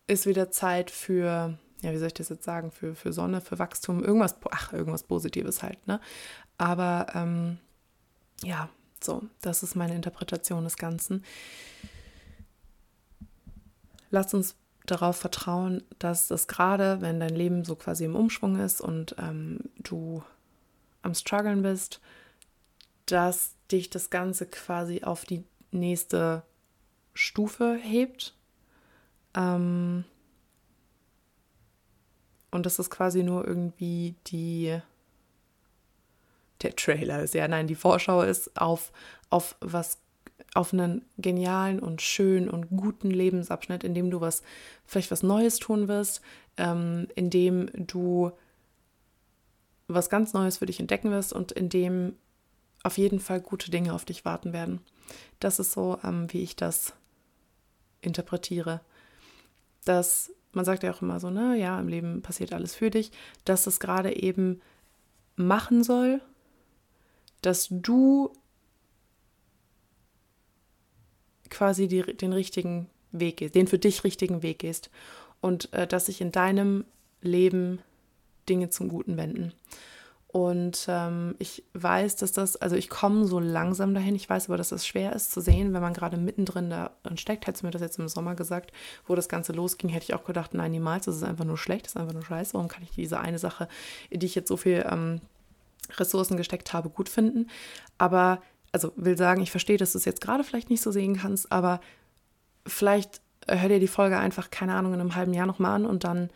ist 0.06 0.28
wieder 0.28 0.52
Zeit 0.52 0.92
für, 0.92 1.58
ja, 1.82 1.92
wie 1.92 1.98
soll 1.98 2.08
ich 2.08 2.14
das 2.14 2.30
jetzt 2.30 2.44
sagen, 2.44 2.70
für, 2.70 2.94
für 2.94 3.12
Sonne, 3.14 3.42
für 3.42 3.58
Wachstum, 3.58 4.04
irgendwas, 4.04 4.36
ach, 4.52 4.74
irgendwas 4.74 5.02
Positives 5.02 5.64
halt, 5.64 5.88
ne? 5.88 6.00
Aber 6.60 7.08
ähm, 7.16 7.58
ja, 8.44 8.70
so, 9.02 9.24
das 9.42 9.64
ist 9.64 9.76
meine 9.76 9.96
Interpretation 9.96 10.66
des 10.66 10.78
Ganzen. 10.78 11.26
Lass 14.12 14.36
uns 14.36 14.56
darauf 14.86 15.18
vertrauen, 15.18 15.82
dass 15.98 16.28
das 16.28 16.48
gerade, 16.48 17.02
wenn 17.02 17.20
dein 17.20 17.36
Leben 17.36 17.66
so 17.66 17.76
quasi 17.76 18.06
im 18.06 18.16
Umschwung 18.16 18.60
ist 18.60 18.82
und 18.82 19.16
ähm, 19.18 19.62
du 19.80 20.22
am 21.02 21.16
struggeln 21.16 21.64
bist, 21.64 22.02
dass 23.08 23.56
dich 23.72 23.90
das 23.90 24.10
Ganze 24.10 24.46
quasi 24.46 25.04
auf 25.04 25.26
die 25.26 25.44
nächste 25.72 26.44
Stufe 27.14 27.78
hebt. 27.82 28.36
Ähm 29.36 30.04
und 32.52 32.66
das 32.66 32.80
ist 32.80 32.90
quasi 32.90 33.24
nur 33.24 33.48
irgendwie 33.48 34.16
die 34.28 34.82
der 36.62 36.76
Trailer 36.76 37.22
ist 37.24 37.34
ja, 37.34 37.48
nein, 37.48 37.68
die 37.68 37.76
Vorschau 37.76 38.22
ist 38.22 38.60
auf, 38.60 38.92
auf 39.30 39.56
was, 39.62 40.00
auf 40.54 40.74
einen 40.74 41.06
genialen 41.18 41.80
und 41.80 42.02
schönen 42.02 42.50
und 42.50 42.70
guten 42.70 43.12
Lebensabschnitt, 43.12 43.84
in 43.84 43.94
dem 43.94 44.12
du 44.12 44.22
was, 44.22 44.44
vielleicht 44.86 45.12
was 45.12 45.24
Neues 45.24 45.58
tun 45.58 45.88
wirst, 45.88 46.22
ähm, 46.58 47.08
in 47.16 47.30
dem 47.30 47.70
du 47.74 48.32
was 49.88 50.10
ganz 50.10 50.34
Neues 50.34 50.58
für 50.58 50.66
dich 50.66 50.80
entdecken 50.80 51.12
wirst 51.12 51.34
und 51.34 51.52
in 51.52 51.70
dem 51.70 52.16
auf 52.84 52.98
jeden 52.98 53.20
Fall 53.20 53.42
gute 53.42 53.72
Dinge 53.72 53.94
auf 53.94 54.06
dich 54.06 54.26
warten 54.26 54.54
werden. 54.54 54.82
Das 55.40 55.60
ist 55.60 55.72
so, 55.72 56.00
ähm, 56.04 56.32
wie 56.32 56.42
ich 56.42 56.56
das 56.56 56.94
interpretiere. 58.02 58.82
Dass 59.86 60.32
man 60.52 60.66
sagt 60.66 60.84
ja 60.84 60.92
auch 60.92 61.02
immer 61.02 61.20
so, 61.20 61.30
ne, 61.30 61.58
ja, 61.58 61.80
im 61.80 61.88
Leben 61.88 62.22
passiert 62.22 62.54
alles 62.54 62.76
für 62.76 62.90
dich, 62.90 63.12
dass 63.46 63.68
es 63.68 63.80
gerade 63.80 64.16
eben 64.16 64.62
machen 65.36 65.84
soll, 65.84 66.22
dass 67.42 67.68
du 67.70 68.34
quasi 71.50 71.88
die, 71.88 72.02
den 72.02 72.34
richtigen 72.34 72.90
Weg 73.12 73.38
gehst, 73.38 73.56
den 73.56 73.68
für 73.68 73.80
dich 73.80 74.04
richtigen 74.04 74.44
Weg 74.44 74.60
gehst 74.60 74.90
und 75.42 75.72
äh, 75.74 75.88
dass 75.88 76.08
sich 76.08 76.22
in 76.22 76.32
deinem 76.32 76.86
Leben 77.22 77.80
Dinge 78.48 78.70
zum 78.70 78.90
Guten 78.90 79.18
wenden. 79.18 79.54
Und 80.32 80.86
ähm, 80.88 81.34
ich 81.40 81.64
weiß, 81.74 82.18
dass 82.18 82.32
das, 82.32 82.56
also 82.56 82.76
ich 82.76 82.88
komme 82.88 83.26
so 83.26 83.40
langsam 83.40 83.96
dahin. 83.96 84.14
Ich 84.16 84.30
weiß 84.30 84.48
aber, 84.48 84.58
dass 84.58 84.68
es 84.68 84.82
das 84.82 84.88
schwer 84.88 85.14
ist 85.14 85.32
zu 85.32 85.42
sehen, 85.42 85.74
wenn 85.74 85.82
man 85.82 85.94
gerade 85.94 86.18
mittendrin 86.18 86.70
da 86.70 86.92
steckt. 87.16 87.48
Hättest 87.48 87.64
du 87.64 87.66
mir 87.66 87.72
das 87.72 87.82
jetzt 87.82 87.98
im 87.98 88.08
Sommer 88.08 88.36
gesagt, 88.36 88.72
wo 89.08 89.16
das 89.16 89.28
Ganze 89.28 89.54
losging, 89.54 89.90
hätte 89.90 90.04
ich 90.04 90.14
auch 90.14 90.24
gedacht, 90.24 90.54
nein, 90.54 90.70
niemals, 90.70 91.06
das 91.06 91.16
ist 91.16 91.24
einfach 91.24 91.46
nur 91.46 91.58
schlecht, 91.58 91.86
das 91.86 91.94
ist 91.94 91.98
einfach 91.98 92.14
nur 92.14 92.24
scheiße. 92.24 92.54
Warum 92.54 92.68
kann 92.68 92.84
ich 92.84 92.92
diese 92.92 93.20
eine 93.20 93.40
Sache, 93.40 93.68
in 94.12 94.20
die 94.20 94.28
ich 94.28 94.36
jetzt 94.36 94.50
so 94.50 94.58
viel 94.58 94.86
ähm, 94.88 95.20
Ressourcen 95.98 96.38
gesteckt 96.38 96.74
habe, 96.74 96.90
gut 96.90 97.10
finden? 97.10 97.50
Aber, 97.98 98.40
also 98.72 98.94
will 98.98 99.18
sagen, 99.18 99.42
ich 99.42 99.50
verstehe, 99.50 99.78
dass 99.78 99.94
du 99.94 99.98
es 99.98 100.06
jetzt 100.06 100.22
gerade 100.22 100.44
vielleicht 100.44 100.70
nicht 100.70 100.84
so 100.84 100.92
sehen 100.92 101.18
kannst, 101.18 101.52
aber 101.52 101.82
vielleicht 102.68 103.22
hör 103.48 103.68
dir 103.68 103.80
die 103.80 103.88
Folge 103.88 104.20
einfach, 104.20 104.52
keine 104.52 104.76
Ahnung, 104.76 104.94
in 104.94 105.02
einem 105.02 105.16
halben 105.16 105.34
Jahr 105.34 105.48
nochmal 105.48 105.74
an 105.74 105.86
und 105.88 106.04
dann 106.04 106.30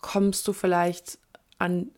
kommst 0.00 0.46
du 0.48 0.52
vielleicht 0.52 1.18
an, 1.58 1.90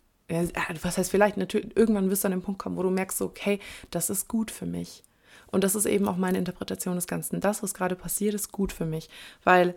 was 0.82 0.98
heißt 0.98 1.10
vielleicht, 1.10 1.36
natürlich, 1.36 1.76
irgendwann 1.76 2.10
wirst 2.10 2.24
du 2.24 2.28
an 2.28 2.32
den 2.32 2.42
Punkt 2.42 2.60
kommen, 2.60 2.76
wo 2.76 2.82
du 2.82 2.90
merkst, 2.90 3.20
okay, 3.22 3.58
das 3.90 4.10
ist 4.10 4.28
gut 4.28 4.50
für 4.50 4.66
mich. 4.66 5.02
Und 5.50 5.64
das 5.64 5.74
ist 5.74 5.86
eben 5.86 6.06
auch 6.06 6.16
meine 6.16 6.38
Interpretation 6.38 6.94
des 6.94 7.06
Ganzen. 7.06 7.40
Das, 7.40 7.62
was 7.62 7.74
gerade 7.74 7.96
passiert, 7.96 8.34
ist 8.34 8.52
gut 8.52 8.72
für 8.72 8.86
mich, 8.86 9.08
weil 9.42 9.74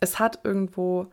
es 0.00 0.18
hat 0.18 0.40
irgendwo 0.44 1.08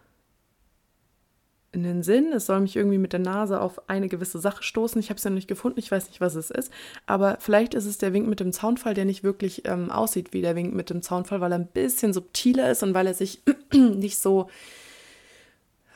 einen 1.73 2.03
Sinn. 2.03 2.31
Es 2.33 2.45
soll 2.45 2.61
mich 2.61 2.75
irgendwie 2.75 2.97
mit 2.97 3.13
der 3.13 3.19
Nase 3.19 3.61
auf 3.61 3.89
eine 3.89 4.07
gewisse 4.07 4.39
Sache 4.39 4.63
stoßen. 4.63 4.99
Ich 4.99 5.09
habe 5.09 5.17
es 5.17 5.23
ja 5.23 5.29
noch 5.29 5.35
nicht 5.35 5.47
gefunden. 5.47 5.79
Ich 5.79 5.91
weiß 5.91 6.07
nicht, 6.07 6.21
was 6.21 6.35
es 6.35 6.51
ist. 6.51 6.71
Aber 7.05 7.37
vielleicht 7.39 7.73
ist 7.73 7.85
es 7.85 7.97
der 7.97 8.13
Wink 8.13 8.27
mit 8.27 8.39
dem 8.39 8.51
Zaunfall, 8.51 8.93
der 8.93 9.05
nicht 9.05 9.23
wirklich 9.23 9.67
ähm, 9.67 9.89
aussieht 9.89 10.33
wie 10.33 10.41
der 10.41 10.55
Wink 10.55 10.73
mit 10.73 10.89
dem 10.89 11.01
Zaunfall, 11.01 11.41
weil 11.41 11.51
er 11.51 11.59
ein 11.59 11.67
bisschen 11.67 12.13
subtiler 12.13 12.71
ist 12.71 12.83
und 12.83 12.93
weil 12.93 13.07
er 13.07 13.13
sich 13.13 13.43
nicht 13.73 14.19
so 14.19 14.49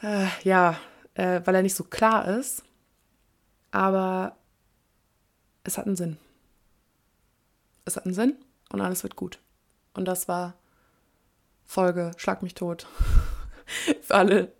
äh, 0.01 0.27
ja, 0.43 0.77
äh, 1.13 1.41
weil 1.43 1.55
er 1.55 1.61
nicht 1.61 1.75
so 1.75 1.83
klar 1.83 2.27
ist. 2.27 2.63
Aber 3.71 4.37
es 5.63 5.77
hat 5.77 5.85
einen 5.85 5.95
Sinn. 5.95 6.17
Es 7.83 7.97
hat 7.97 8.05
einen 8.05 8.13
Sinn 8.13 8.35
und 8.69 8.81
alles 8.81 9.03
wird 9.03 9.15
gut. 9.15 9.39
Und 9.93 10.05
das 10.05 10.27
war 10.27 10.55
Folge 11.65 12.11
Schlag 12.17 12.43
mich 12.43 12.53
tot. 12.53 12.87
für 14.01 14.15
alle 14.15 14.51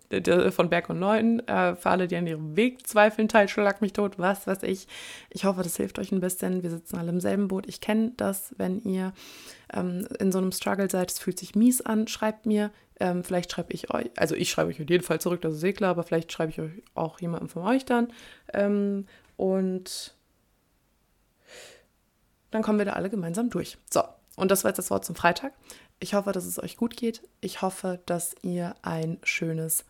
von 0.50 0.68
Berg 0.68 0.90
und 0.90 0.98
Neuen, 0.98 1.46
äh, 1.48 1.76
für 1.76 1.90
alle, 1.90 2.08
die 2.08 2.16
an 2.16 2.26
ihrem 2.26 2.56
Weg 2.56 2.86
zweifeln, 2.86 3.28
Teil 3.28 3.48
Schlag 3.48 3.80
mich 3.80 3.92
tot, 3.92 4.18
was 4.18 4.46
weiß 4.46 4.62
ich. 4.64 4.86
Ich 5.30 5.44
hoffe, 5.44 5.62
das 5.62 5.76
hilft 5.76 5.98
euch 5.98 6.12
ein 6.12 6.20
bisschen. 6.20 6.62
Wir 6.62 6.70
sitzen 6.70 6.96
alle 6.96 7.10
im 7.10 7.20
selben 7.20 7.48
Boot. 7.48 7.66
Ich 7.66 7.80
kenne 7.80 8.12
das, 8.16 8.54
wenn 8.58 8.82
ihr 8.82 9.12
ähm, 9.72 10.06
in 10.18 10.32
so 10.32 10.38
einem 10.38 10.52
Struggle 10.52 10.90
seid, 10.90 11.10
es 11.10 11.18
fühlt 11.18 11.38
sich 11.38 11.54
mies 11.54 11.80
an, 11.80 12.08
schreibt 12.08 12.46
mir. 12.46 12.70
Ähm, 12.98 13.24
vielleicht 13.24 13.52
schreibe 13.52 13.72
ich 13.72 13.92
euch, 13.92 14.10
also 14.16 14.34
ich 14.34 14.50
schreibe 14.50 14.70
euch 14.70 14.80
auf 14.80 14.88
jeden 14.88 15.04
Fall 15.04 15.20
zurück, 15.20 15.42
das 15.42 15.54
ist 15.54 15.64
eh 15.64 15.72
klar, 15.72 15.90
aber 15.90 16.02
vielleicht 16.02 16.32
schreibe 16.32 16.50
ich 16.50 16.60
euch 16.60 16.82
auch 16.94 17.20
jemandem 17.20 17.48
von 17.48 17.62
euch 17.62 17.84
dann. 17.84 18.12
Ähm, 18.52 19.06
und 19.36 20.14
dann 22.50 22.62
kommen 22.62 22.78
wir 22.78 22.86
da 22.86 22.92
alle 22.92 23.10
gemeinsam 23.10 23.50
durch. 23.50 23.76
So, 23.90 24.02
und 24.36 24.50
das 24.50 24.64
war 24.64 24.70
jetzt 24.70 24.78
das 24.78 24.90
Wort 24.90 25.04
zum 25.04 25.14
Freitag. 25.14 25.52
Ich 26.00 26.14
hoffe, 26.14 26.32
dass 26.32 26.44
es 26.44 26.62
euch 26.62 26.76
gut 26.76 26.96
geht. 26.96 27.22
Ich 27.40 27.62
hoffe, 27.62 28.00
dass 28.06 28.34
ihr 28.42 28.74
ein 28.82 29.18
schönes 29.22 29.84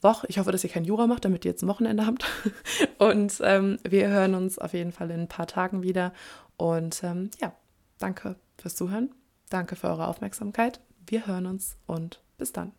Woche. 0.00 0.26
Ich 0.28 0.38
hoffe, 0.38 0.52
dass 0.52 0.64
ihr 0.64 0.70
kein 0.70 0.84
Jura 0.84 1.06
macht, 1.06 1.24
damit 1.24 1.44
ihr 1.44 1.52
jetzt 1.52 1.62
ein 1.62 1.68
Wochenende 1.68 2.06
habt. 2.06 2.24
Und 2.98 3.40
ähm, 3.42 3.78
wir 3.82 4.08
hören 4.08 4.34
uns 4.34 4.58
auf 4.58 4.72
jeden 4.72 4.92
Fall 4.92 5.10
in 5.10 5.20
ein 5.20 5.28
paar 5.28 5.46
Tagen 5.46 5.82
wieder. 5.82 6.12
Und 6.56 7.02
ähm, 7.02 7.30
ja, 7.40 7.52
danke 7.98 8.36
fürs 8.58 8.76
Zuhören. 8.76 9.12
Danke 9.50 9.76
für 9.76 9.88
eure 9.88 10.06
Aufmerksamkeit. 10.06 10.80
Wir 11.06 11.26
hören 11.26 11.46
uns 11.46 11.76
und 11.86 12.23
bis 12.36 12.52
dann. 12.52 12.72